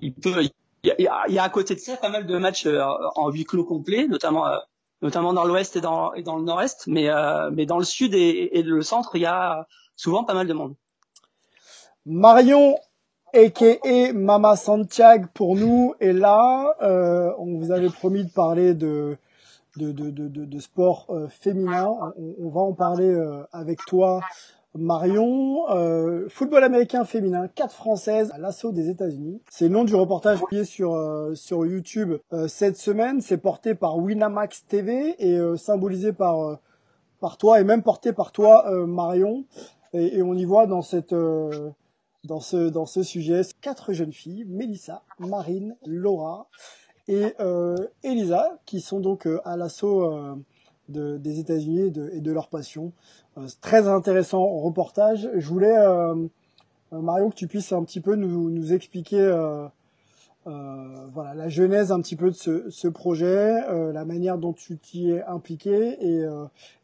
[0.00, 0.42] il peut
[0.82, 2.68] il y a, y a, à côté de ça pas mal de matchs
[3.16, 4.44] en huis clos complet, notamment
[5.02, 8.14] notamment dans l'ouest et dans, et dans le nord-est, mais, euh, mais dans le sud
[8.14, 10.74] et, et, le centre, il y a souvent pas mal de monde.
[12.06, 12.78] Marion,
[13.36, 14.12] a.k.a.
[14.14, 16.74] Mama Santiago pour nous, est là.
[16.80, 19.18] Euh, on vous avait promis de parler de,
[19.76, 22.14] de, de, de, de sport euh, féminin.
[22.38, 24.22] On, va en parler euh, avec toi
[24.74, 29.42] Marion, euh, football américain féminin, 4 françaises à l'assaut des États-Unis.
[29.50, 32.14] C'est le nom du reportage publié sur euh, sur YouTube
[32.48, 33.20] cette semaine.
[33.20, 36.58] C'est porté par Winamax TV et symbolisé par
[37.20, 39.44] par toi et même porté par toi Marion.
[39.92, 41.14] Et, et, on y voit dans cette
[42.26, 46.48] dans ce dans ce sujet quatre jeunes filles, Melissa, Marine, Laura
[47.08, 47.34] et
[48.02, 50.36] Elisa, qui sont donc à l'assaut
[50.88, 52.92] de, des États-Unis et de, et de leur passion.
[53.38, 55.28] Euh, très intéressant reportage.
[55.34, 56.14] Je voulais, euh,
[56.92, 59.68] euh, Marion, que tu puisses un petit peu nous, nous expliquer euh,
[61.12, 63.52] voilà, la genèse un petit peu de ce, ce projet,
[63.92, 66.24] la manière dont tu t'y es impliqué et,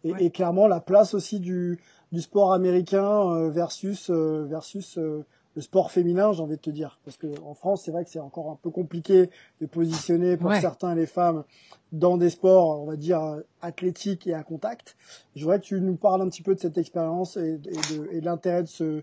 [0.02, 1.78] et, et, clairement la place aussi du,
[2.12, 7.26] du sport américain versus, versus le sport féminin, j'ai envie de te dire, parce que
[7.42, 9.28] en France, c'est vrai que c'est encore un peu compliqué
[9.60, 11.44] de positionner pour certains les femmes
[11.90, 13.20] dans des sports, on va dire
[13.60, 14.96] athlétiques et à contact.
[15.36, 18.20] Je voudrais que tu nous parles un petit peu de cette expérience et, de, et
[18.20, 19.02] de l'intérêt de ce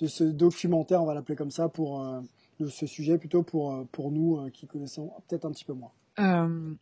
[0.00, 2.20] de ce documentaire, on va l'appeler comme ça, pour euh,
[2.60, 5.72] de ce sujet plutôt pour euh, pour nous euh, qui connaissons peut-être un petit peu
[5.72, 5.92] moins.
[6.18, 6.74] Euh,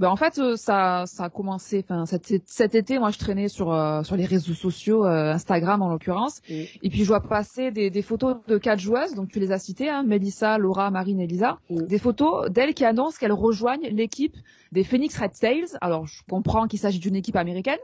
[0.00, 1.84] ben en fait, euh, ça, ça a commencé.
[1.86, 5.82] Enfin, cet, cet, été, moi, je traînais sur euh, sur les réseaux sociaux, euh, Instagram
[5.82, 9.14] en l'occurrence, et puis je vois passer des, des, photos de quatre joueuses.
[9.14, 11.58] Donc tu les as citées, hein, Melissa, Laura, Marine, Elisa.
[11.68, 14.36] Des photos d'elles qui annoncent qu'elles rejoignent l'équipe
[14.72, 15.76] des Phoenix Red Sails.
[15.82, 17.78] Alors je comprends qu'il s'agit d'une équipe américaine,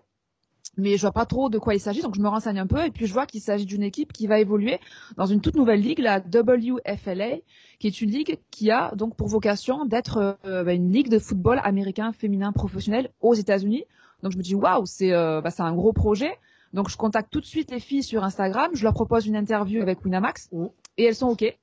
[0.77, 2.85] mais je vois pas trop de quoi il s'agit, donc je me renseigne un peu
[2.85, 4.79] et puis je vois qu'il s'agit d'une équipe qui va évoluer
[5.17, 7.39] dans une toute nouvelle ligue, la WFLA,
[7.79, 11.19] qui est une ligue qui a donc pour vocation d'être euh, bah, une ligue de
[11.19, 13.85] football américain féminin professionnel aux États-Unis.
[14.23, 16.33] Donc je me dis waouh, c'est euh, bah, c'est un gros projet.
[16.73, 19.81] Donc je contacte tout de suite les filles sur Instagram, je leur propose une interview
[19.81, 20.51] avec Winamax
[20.99, 21.57] et elles sont ok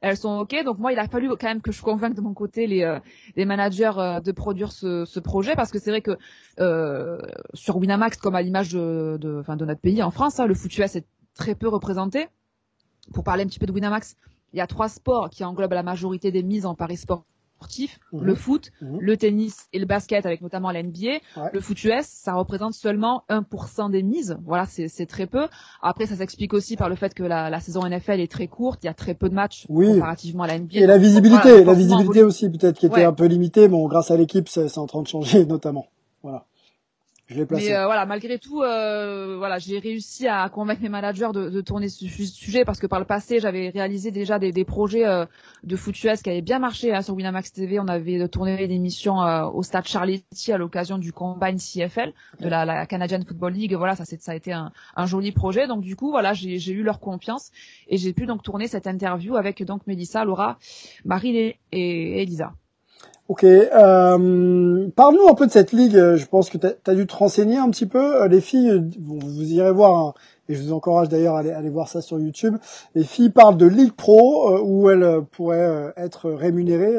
[0.00, 0.64] elles sont ok.
[0.64, 2.98] Donc moi, il a fallu quand même que je convainque de mon côté les, euh,
[3.36, 6.16] managers euh, de produire ce, ce, projet parce que c'est vrai que
[6.58, 7.18] euh,
[7.54, 10.76] sur Winamax, comme à l'image de, de, de, notre pays en France, hein, le foot
[10.78, 12.28] US est très peu représenté.
[13.12, 14.16] Pour parler un petit peu de Winamax,
[14.52, 17.24] il y a trois sports qui englobent la majorité des mises en paris sport
[18.12, 18.24] Mhm.
[18.24, 18.98] le foot, mhm.
[19.00, 21.20] le tennis et le basket avec notamment la NBA.
[21.52, 24.38] Le foot US, ça représente seulement 1% des mises.
[24.44, 25.46] Voilà, c'est très peu.
[25.82, 28.80] Après, ça s'explique aussi par le fait que la, la, saison NFL est très courte,
[28.82, 30.80] il y a très peu de matchs comparativement à la NBA.
[30.80, 34.16] Et la visibilité, la visibilité aussi peut-être qui était un peu limitée, bon, grâce à
[34.16, 35.86] l'équipe, c'est en train de changer notamment.
[36.22, 36.46] Voilà.
[37.30, 41.60] Mais euh, voilà, malgré tout, euh, voilà, j'ai réussi à convaincre mes managers de, de,
[41.60, 45.26] tourner ce sujet parce que par le passé, j'avais réalisé déjà des, des projets euh,
[45.62, 47.78] de foot qui avaient bien marché hein, sur Winamax TV.
[47.78, 52.48] On avait tourné des émissions euh, au stade Charletti à l'occasion du Combine CFL de
[52.48, 53.74] la, la, Canadian Football League.
[53.74, 55.68] Voilà, ça, ça a été un, un, joli projet.
[55.68, 57.50] Donc du coup, voilà, j'ai eu leur confiance
[57.88, 60.58] et j'ai pu donc tourner cette interview avec donc Mélissa, Laura,
[61.04, 62.54] Marie et, et Elisa.
[63.30, 65.94] Ok, euh, parle-nous un peu de cette ligue.
[65.94, 68.22] Je pense que tu as, dû te renseigner un petit peu.
[68.22, 70.14] Euh, les filles, vous irez voir, hein,
[70.48, 72.56] et je vous encourage d'ailleurs à aller, aller, voir ça sur YouTube.
[72.96, 76.96] Les filles parlent de Ligue Pro, euh, où elles pourraient être rémunérées,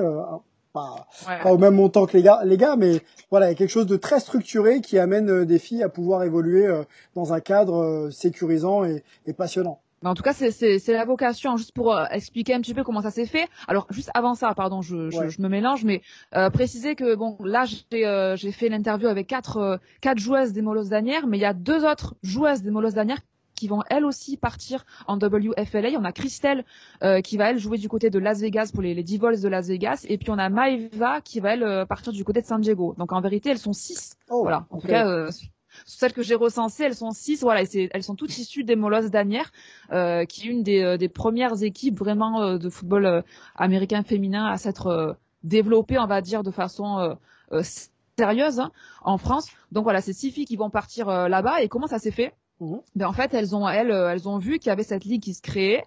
[0.72, 1.06] pas,
[1.44, 3.68] pas, au même montant que les gars, les gars, mais voilà, il y a quelque
[3.68, 6.66] chose de très structuré qui amène des filles à pouvoir évoluer
[7.14, 11.96] dans un cadre sécurisant et, et passionnant en tout cas, c'est la vocation, juste pour
[11.96, 13.48] euh, expliquer un petit peu comment ça s'est fait.
[13.68, 16.02] Alors, juste avant ça, pardon, je, je, je me mélange, mais
[16.36, 20.62] euh, préciser que bon, là, j'ai euh, fait l'interview avec quatre euh, quatre joueuses des
[20.64, 23.22] Molos d'Anières, mais il y a deux autres joueuses des Molos d'Anières
[23.54, 25.90] qui vont elles aussi partir en WFLA.
[26.00, 26.66] On a Christelle
[27.24, 29.68] qui va elle jouer du côté de Las Vegas pour les, les Divols de Las
[29.68, 32.96] Vegas, et puis on a Maeva qui va elle partir du côté de San Diego.
[32.98, 34.16] Donc en vérité, elles sont six.
[34.32, 34.66] Oh, voilà.
[34.72, 35.28] En tout cas
[35.86, 37.42] celles que j'ai recensées, elles sont six.
[37.42, 39.52] Voilà, et elles sont toutes issues des Molosses d'Anières,
[39.92, 43.22] euh, qui est une des, euh, des, premières équipes vraiment euh, de football euh,
[43.56, 47.18] américain féminin à s'être développée, on va dire, de façon
[48.18, 48.72] sérieuse hein,
[49.04, 49.50] en France.
[49.72, 51.62] Donc voilà, c'est six filles qui vont partir là-bas.
[51.62, 52.34] Et comment ça s'est fait?
[52.60, 52.78] Mmh.
[52.96, 55.34] ben, en fait, elles ont elles, elles ont vu qu'il y avait cette ligue qui
[55.34, 55.84] se créait.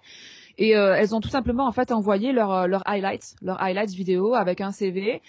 [0.59, 4.61] Et elles ont tout simplement en fait envoyé leurs leur highlights, leurs highlights vidéo avec
[4.61, 5.23] un CV.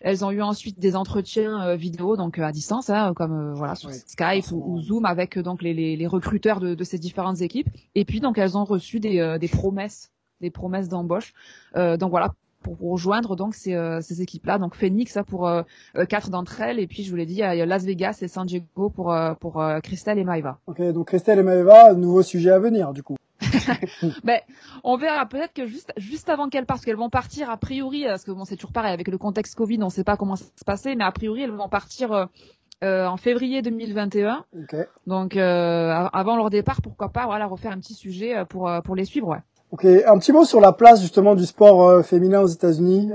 [0.00, 3.54] Elles ont eu ensuite des entretiens euh, vidéo, donc euh, à distance, hein, comme euh,
[3.54, 7.40] voilà sur Skype ou, Zoom avec donc les, les, les recruteurs de, de, ces différentes
[7.40, 7.68] équipes.
[7.94, 10.10] Et puis donc elles ont reçu des, des promesses,
[10.40, 11.32] des promesses d'embauche.
[11.74, 14.58] donc voilà, pour rejoindre donc ces, ces équipes-là.
[14.58, 15.50] Donc Phoenix pour
[16.08, 18.28] quatre d'entre elles, et puis je vous l'ai dit, il y a Las Vegas et
[18.28, 20.58] San Diego pour pour Christelle et Maeva.
[20.66, 23.16] Ok, donc Christelle et Maeva, nouveau sujet à venir du coup.
[24.24, 24.40] ben,
[24.82, 28.04] on verra peut-être que juste juste avant qu'elles partent, parce qu'elles vont partir a priori,
[28.06, 30.36] parce que bon c'est toujours pareil avec le contexte Covid, on ne sait pas comment
[30.36, 32.26] ça va se passer, mais a priori elles vont partir euh,
[32.84, 34.44] euh, en février 2021.
[34.64, 34.84] Okay.
[35.06, 38.94] Donc euh, avant leur départ, pourquoi pas voilà refaire un petit sujet euh, pour pour
[38.94, 39.28] les suivre.
[39.28, 39.38] Ouais.
[39.70, 43.10] Ok, un petit mot sur la place justement du sport féminin aux États-Unis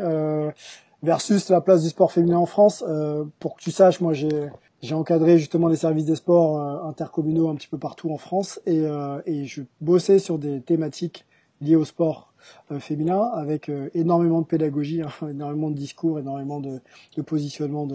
[1.03, 2.83] versus la place du sport féminin en France.
[3.39, 4.49] pour que tu saches, moi j'ai
[4.81, 8.61] j'ai encadré justement les services des sports euh, intercommunaux un petit peu partout en France
[8.65, 11.25] et, euh, et je bossais sur des thématiques
[11.61, 12.33] liées au sport
[12.71, 16.79] euh, féminin avec énormément de pédagogie, hein, énormément de discours, énormément de,
[17.17, 17.87] de positionnement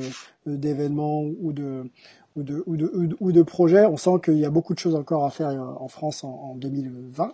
[0.46, 1.90] d'événements ou de
[2.36, 3.86] ou de, ou de, ou de projets.
[3.86, 6.54] On sent qu'il y a beaucoup de choses encore à faire en France en, en
[6.56, 7.32] 2020.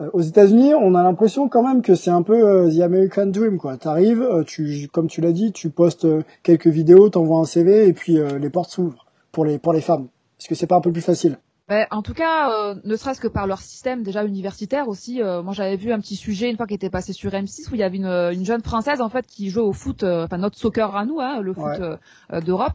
[0.00, 3.26] Euh, aux États-Unis, on a l'impression quand même que c'est un peu euh, the American
[3.26, 3.58] Dream.
[3.58, 3.76] quoi.
[3.76, 6.06] T'arrives, euh, tu, comme tu l'as dit, tu postes
[6.42, 10.08] quelques vidéos, t'envoies un CV et puis les portes s'ouvrent pour les pour les femmes.
[10.38, 11.38] Est-ce que c'est pas un peu plus facile?
[11.68, 15.20] Ben, en tout cas, ne serait-ce que par leur système déjà universitaire aussi.
[15.20, 17.80] moi, j'avais vu un petit sujet une fois qui était passé sur M6 où il
[17.80, 20.94] y avait une, une jeune française en fait qui jouait au foot, enfin notre soccer
[20.94, 21.80] à nous, hein, le foot
[22.44, 22.74] d'Europe,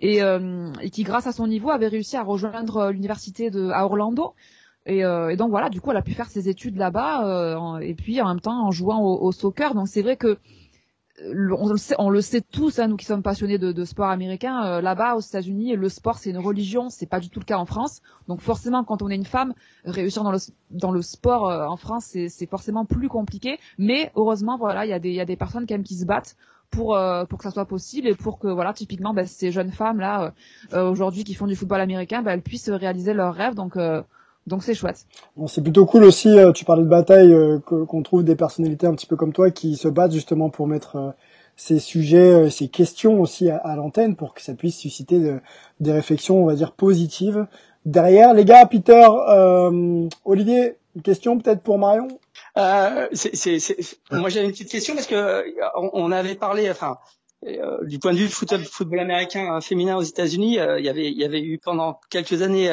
[0.00, 3.68] et, euh, et, qui grâce à son niveau avait réussi à rejoindre euh, l'université de
[3.70, 4.34] à Orlando.
[4.86, 7.78] Et, euh, et, donc voilà, du coup, elle a pu faire ses études là-bas euh,
[7.78, 9.74] et puis en même temps en jouant au, au soccer.
[9.74, 10.38] Donc c'est vrai que
[11.22, 14.08] on le sait, on le sait tous, hein, nous qui sommes passionnés de, de sport
[14.08, 14.64] américain.
[14.64, 17.58] Euh, là-bas, aux États-Unis, le sport c'est une religion, c'est pas du tout le cas
[17.58, 18.00] en France.
[18.26, 19.52] Donc forcément, quand on est une femme,
[19.84, 20.38] réussir dans le
[20.70, 23.58] dans le sport en France, c'est forcément plus compliqué.
[23.76, 26.06] Mais heureusement, voilà, il y a des y a des personnes quand même qui se
[26.06, 26.36] battent
[26.70, 29.72] pour euh, pour que ça soit possible et pour que voilà typiquement bah, ces jeunes
[29.72, 30.30] femmes là euh,
[30.76, 33.76] euh, aujourd'hui qui font du football américain bah, elles puissent réaliser leurs rêves donc
[34.46, 35.04] donc c'est chouette.
[35.36, 36.34] Bon, c'est plutôt cool aussi.
[36.54, 37.32] tu parlais de bataille
[37.66, 41.14] qu'on trouve des personnalités un petit peu comme toi qui se battent justement pour mettre
[41.56, 45.40] ces sujets, ces questions aussi à, l'antenne pour que ça puisse susciter de,
[45.78, 47.46] des réflexions, on va dire positives.
[47.84, 49.06] Derrière, les gars, Peter,
[50.24, 52.08] Olivier, une question peut-être pour Marion?
[52.56, 53.08] Euh,
[54.10, 55.42] Moi, j'avais une petite question parce que euh,
[55.74, 56.98] on, avait parlé, enfin,
[57.46, 60.88] euh, du point de vue du football, football américain euh, féminin aux États-Unis, il y
[60.88, 62.68] avait, il y avait eu pendant quelques années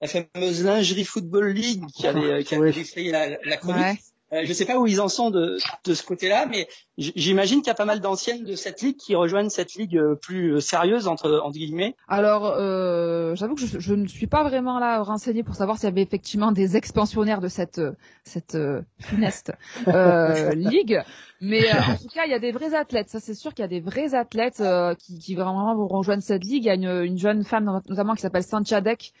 [0.00, 3.82] la fameuse lingerie football league qui avait, qui avait créé la, la chronique.
[3.82, 6.66] Euh, je ne sais pas où ils en sont de, de ce côté-là, mais
[6.98, 10.14] j'imagine qu'il y a pas mal d'anciennes de cette ligue qui rejoignent cette ligue euh,
[10.14, 11.94] plus euh, sérieuse entre, entre guillemets.
[12.08, 15.88] Alors, euh, j'avoue que je, je, ne suis pas vraiment là renseignée pour savoir s'il
[15.88, 17.80] y avait effectivement des expansionnaires de cette
[18.24, 18.56] cette
[19.00, 19.52] funeste
[19.88, 21.00] euh, ligue,
[21.40, 23.10] mais en tout cas, il y a des vrais athlètes.
[23.10, 24.62] Ça, c'est sûr qu'il y a des vrais athlètes
[24.98, 26.64] qui, qui vraiment vont rejoindre cette ligue.
[26.64, 29.12] Il y a une, une jeune femme notamment qui s'appelle Sancha Deck,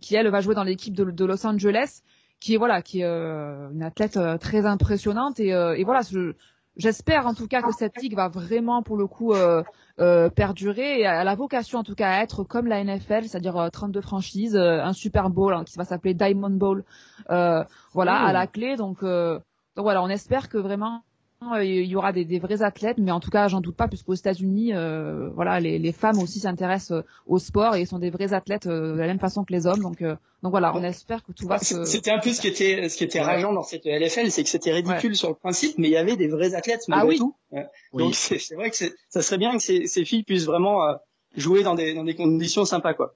[0.00, 2.02] qui elle va jouer dans l'équipe de, de Los Angeles
[2.42, 6.00] qui est voilà, qui est euh, une athlète euh, très impressionnante et, euh, et voilà,
[6.76, 9.32] j'espère en tout cas que cette ligue va vraiment pour le coup
[10.34, 14.00] perdurer et a la vocation en tout cas à être comme la NFL, c'est-à-dire 32
[14.00, 16.84] franchises, un Super Bowl hein, qui va s'appeler Diamond Bowl,
[17.28, 18.74] voilà à la clé.
[18.76, 21.02] Donc donc voilà, on espère que vraiment
[21.62, 24.14] il y aura des, des, vrais athlètes, mais en tout cas, j'en doute pas, puisqu'aux
[24.14, 28.32] États-Unis, euh, voilà, les, les, femmes aussi s'intéressent euh, au sport et sont des vrais
[28.32, 29.80] athlètes euh, de la même façon que les hommes.
[29.80, 31.84] Donc, euh, donc voilà, on espère que tout va se.
[31.84, 34.48] C'était un peu ce qui était, ce qui était rageant dans cette LFL, c'est que
[34.48, 37.18] c'était ridicule sur le principe, mais il y avait des vrais athlètes malgré ah, oui.
[37.18, 37.34] tout.
[37.92, 38.04] Oui.
[38.04, 38.76] Donc c'est vrai que
[39.08, 40.80] ça serait bien que ces, ces filles puissent vraiment
[41.36, 43.14] jouer dans des, dans des conditions sympas, quoi.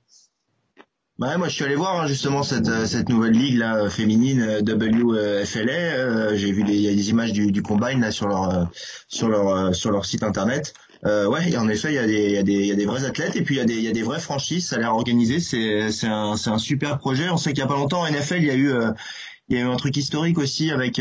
[1.18, 3.88] Bah moi je suis allé voir hein, justement cette, euh, cette nouvelle ligue là euh,
[3.88, 6.36] féminine euh, WFLA.
[6.36, 8.68] J'ai vu des, des images du, du combine là sur leur
[9.08, 10.74] sur leur sur leur site internet.
[11.06, 13.04] Euh, ouais, en effet, il y, a des, y a des, y a des vrais
[13.04, 14.68] athlètes et puis il y a des, il y a des vraies franchises.
[14.68, 15.40] Ça a l'air organisé.
[15.40, 17.30] C'est, un, un super projet.
[17.30, 18.72] On sait qu'il y a pas longtemps en NFL, il y a eu,
[19.48, 21.00] il y a eu un truc historique aussi avec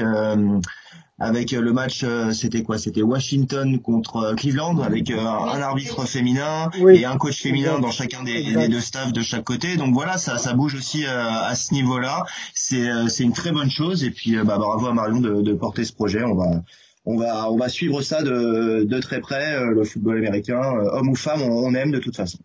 [1.18, 2.78] avec euh, le match, euh, c'était quoi?
[2.78, 8.24] C'était Washington contre euh, Cleveland, avec un arbitre féminin et un coach féminin dans chacun
[8.24, 9.78] des, deux staffs de chaque côté.
[9.78, 12.24] Donc voilà, ça, ça bouge aussi à ce niveau-là.
[12.53, 14.03] C'est, c'est une très bonne chose.
[14.03, 16.24] Et puis bah, bravo à Marion de, de porter ce projet.
[16.24, 16.63] On va,
[17.05, 19.57] on va, on va suivre ça de, de très près.
[19.59, 20.61] Le football américain,
[20.91, 22.39] homme ou femme, on, aime de toute façon.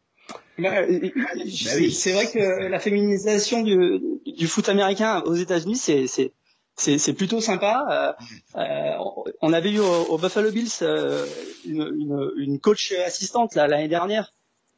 [0.59, 6.33] Bah, bah c'est vrai que la féminisation du, du foot américain aux États-Unis, c'est
[6.77, 8.17] c'est plutôt sympa.
[8.57, 8.97] Euh, euh,
[9.43, 11.27] on avait eu au, Buffalo Bills euh,
[11.65, 14.33] une, une, une, coach assistante l'année dernière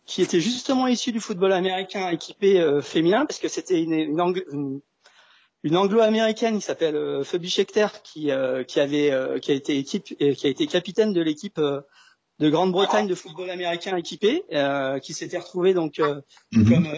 [0.05, 4.81] qui était justement issue du football américain équipé euh, féminin parce que c'était une, une,
[5.63, 8.31] une anglo-américaine qui s'appelle euh, Phoebe Schechter qui
[8.67, 13.15] qui avait qui a été équipe qui a été capitaine de l'équipe de Grande-Bretagne de
[13.15, 14.43] football américain équipé
[15.03, 16.69] qui s'était retrouvée donc mm-hmm.
[16.69, 16.89] comme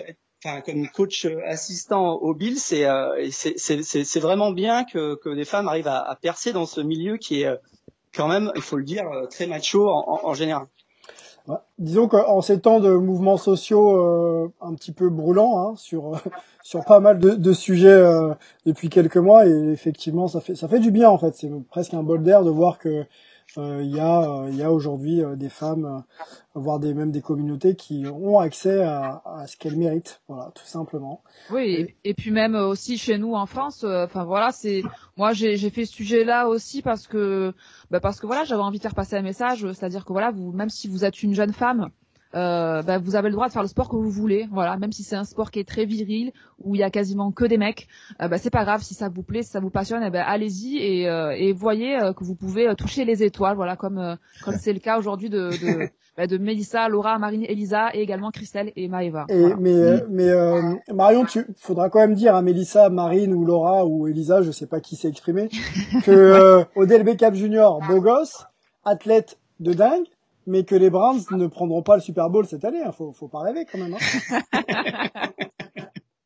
[0.44, 5.68] enfin comme coach assistant au Bill, c'est euh, c'est vraiment bien que que des femmes
[5.68, 7.56] arrivent à, percer dans ce milieu qui est euh,
[8.14, 10.66] quand même, il faut le dire, euh, très macho en, général.
[11.78, 16.12] Disons qu'en ces temps de mouvements sociaux euh, un petit peu brûlants hein, sur
[16.62, 18.32] sur pas mal de, sujets euh,
[18.64, 21.34] depuis quelques mois, et effectivement, ça fait ça fait du bien en fait.
[21.34, 23.04] C'est presque un bol d'air de voir que euh,
[23.56, 26.02] il y a il y a aujourd'hui des femmes,
[26.54, 30.20] voire des même des communautés qui ont accès à, à ce qu'elles méritent.
[30.28, 31.22] Voilà, tout simplement.
[31.50, 33.84] Oui, et, puis même aussi chez nous en France.
[33.84, 34.82] Enfin voilà, c'est
[35.16, 37.52] moi j'ai j'ai fait ce sujet-là aussi parce que
[37.90, 40.52] bah, parce que voilà j'avais envie de faire passer un message, c'est-à-dire que voilà vous
[40.52, 41.90] même si vous êtes une jeune femme
[42.34, 44.48] euh, bah, vous avez le droit de faire le sport que vous voulez.
[44.50, 47.30] Voilà, même si c'est un sport qui est très viril où il y a quasiment
[47.30, 47.86] que des mecs,
[48.20, 50.24] euh, bah, c'est pas grave si ça vous plaît, si ça vous passionne, eh ben
[50.26, 53.56] allez-y et, euh, et voyez euh, que vous pouvez toucher les étoiles.
[53.56, 57.90] Voilà, comme comme c'est le cas aujourd'hui de, de bah, de Mélissa, Laura, Marine, Elisa
[57.94, 59.26] et également Christelle et Maëva.
[59.28, 60.32] Et mais mais
[60.92, 64.66] Marion, tu faudra quand même dire à Mélissa, Marine ou Laura ou Elisa, je sais
[64.66, 65.48] pas qui s'est exprimé,
[66.04, 68.46] que Odell Beckham Junior, beau gosse,
[68.84, 70.06] athlète de dingue,
[70.46, 72.82] mais que les Browns ne prendront pas le Super Bowl cette année.
[72.82, 72.92] Hein.
[72.92, 73.94] Faut, faut pas rêver quand même.
[73.94, 74.58] Hein.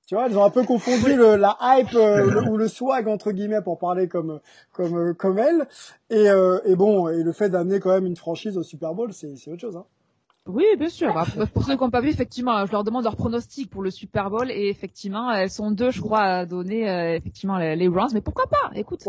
[0.06, 3.32] tu vois, ils ont un peu confondu le, la hype euh, ou le swag entre
[3.32, 4.40] guillemets pour parler comme
[4.72, 5.68] comme comme elle.
[6.10, 9.12] Et, euh, et bon, et le fait d'amener quand même une franchise au Super Bowl,
[9.12, 9.76] c'est c'est autre chose.
[9.76, 9.84] Hein.
[10.48, 11.12] Oui, bien sûr.
[11.12, 13.90] Bah, pour ceux qui n'ont pas vu, effectivement, je leur demande leur pronostic pour le
[13.90, 17.88] Super Bowl et effectivement, elles sont deux, je crois, à donner euh, effectivement les, les,
[17.88, 18.10] Browns.
[18.14, 18.70] Mais pourquoi pas?
[18.74, 19.04] Écoute,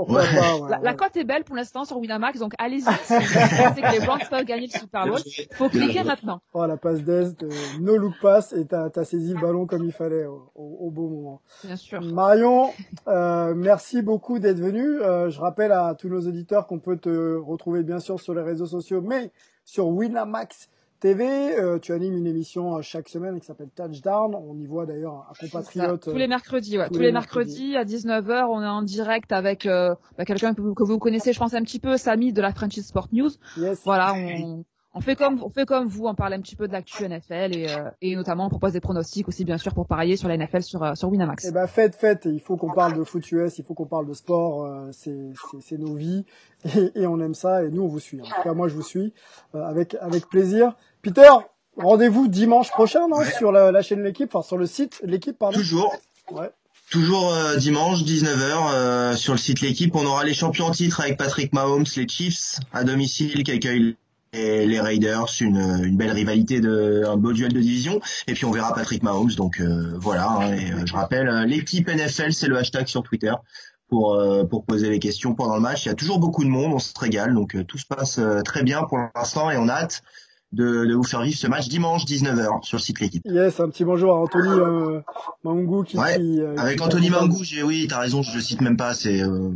[0.81, 2.81] la, cote est belle pour l'instant sur Winamax, donc allez-y.
[2.81, 5.19] Si vous pensez que les Browns peuvent gagner le Super Bowl,
[5.53, 6.41] faut cliquer maintenant.
[6.53, 7.45] Oh, la passe d'Est,
[7.79, 11.09] no look pass et t'as as saisi le ballon comme il fallait au, au, bon
[11.09, 11.41] moment.
[11.63, 12.01] Bien sûr.
[12.01, 12.71] Marion,
[13.07, 14.83] euh, merci beaucoup d'être venu.
[15.01, 18.41] Euh, je rappelle à tous nos auditeurs qu'on peut te retrouver bien sûr sur les
[18.41, 19.31] réseaux sociaux, mais
[19.63, 20.69] sur Winamax
[20.99, 21.57] TV.
[21.57, 24.35] Euh, tu animes une émission euh, chaque semaine qui s'appelle Touchdown.
[24.35, 26.03] On y voit d'ailleurs un compatriote.
[26.03, 26.89] Tous les mercredis, ouais.
[26.89, 30.83] Tous, les, mercredis, à 19h, on est en direct avec euh, bah, quelqu'un que, que,
[30.83, 33.31] vous connaissez, je pense un petit peu, Samy de la French Sport News.
[33.57, 33.81] Yes.
[33.83, 36.73] Voilà, on, on fait comme on fait comme vous, on parle un petit peu de
[36.73, 40.17] l'actu NFL et, euh, et notamment on propose des pronostics aussi bien sûr pour parier
[40.17, 41.45] sur la NFL sur euh, sur Winamax.
[41.45, 44.07] Eh ben faites faites, il faut qu'on parle de foot US, il faut qu'on parle
[44.07, 46.25] de sport, euh, c'est c'est nos vies
[46.65, 48.19] et, et, on aime ça et nous on vous suit.
[48.19, 49.13] En tout cas moi je vous suis
[49.53, 50.75] avec avec plaisir.
[51.01, 51.29] Peter,
[51.77, 55.11] rendez-vous dimanche prochain non sur la, la chaîne de l'équipe, enfin sur le site de
[55.11, 55.57] l'équipe pardon.
[55.57, 55.95] Toujours.
[56.31, 56.49] Ouais.
[56.91, 61.53] Toujours dimanche 19h sur le site l'équipe, on aura les champions en titre avec Patrick
[61.53, 63.95] Mahomes, les Chiefs à domicile qui accueillent
[64.33, 67.99] et les Raiders, une, une belle rivalité, de, un beau duel de division.
[68.27, 69.31] Et puis on verra Patrick Mahomes.
[69.31, 70.29] Donc euh, voilà.
[70.29, 73.33] Hein, et, euh, je rappelle, euh, l'équipe NFL, c'est le hashtag sur Twitter
[73.87, 74.21] pour
[74.51, 75.85] pour poser les questions pendant le match.
[75.85, 77.33] Il y a toujours beaucoup de monde, on se régale.
[77.33, 80.03] Donc tout se passe très bien pour l'instant et on a hâte
[80.51, 83.21] de, de, vous faire vivre ce match dimanche 19h sur le site l'équipe.
[83.25, 85.01] Yes, un petit bonjour à Anthony euh,
[85.43, 88.77] Mangou qui, ouais, euh, avec Anthony Mangou, j'ai oui, t'as raison, je le cite même
[88.77, 89.51] pas, c'est euh,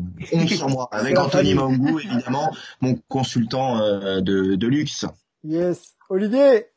[0.48, 0.90] sur moi.
[0.92, 5.06] Avec Anthony Mangou évidemment, mon consultant euh, de, de luxe.
[5.44, 6.68] Yes, Olivier,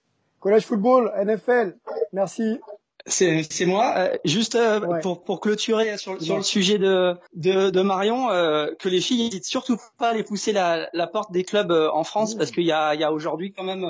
[0.40, 1.76] collège football, NFL,
[2.12, 2.58] merci.
[3.07, 3.94] C'est moi.
[3.96, 8.68] Euh, juste euh, pour, pour clôturer sur, sur le sujet de, de, de Marion, euh,
[8.78, 12.02] que les filles n'hésitent surtout pas à aller pousser la, la porte des clubs en
[12.02, 13.86] France parce qu'il y a, il y a aujourd'hui quand même,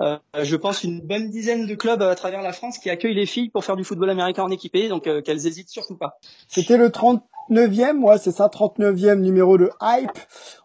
[0.00, 3.50] je pense, une bonne dizaine de clubs à travers la France qui accueillent les filles
[3.50, 6.18] pour faire du football américain en équipé, donc qu'elles hésitent surtout pas.
[6.48, 10.18] C'était le 39e, ouais, c'est ça, 39e numéro de Hype.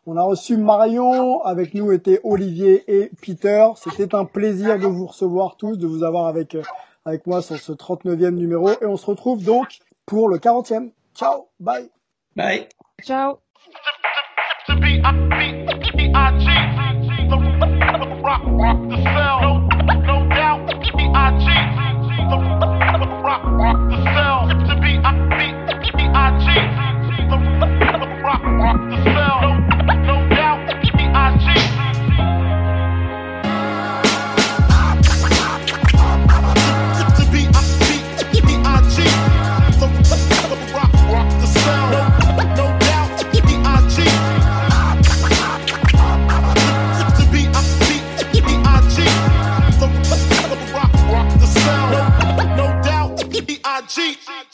[0.06, 3.68] On a reçu Marion, avec nous étaient Olivier et Peter.
[3.76, 6.56] C'était un plaisir de vous recevoir tous, de vous avoir avec
[7.06, 10.92] avec moi sur ce 39e numéro et on se retrouve donc pour le 40e.
[11.16, 11.90] Ciao, bye.
[12.36, 12.68] Bye.
[13.04, 13.40] Ciao.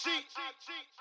[0.07, 0.25] cheat.
[0.37, 0.96] I cheat.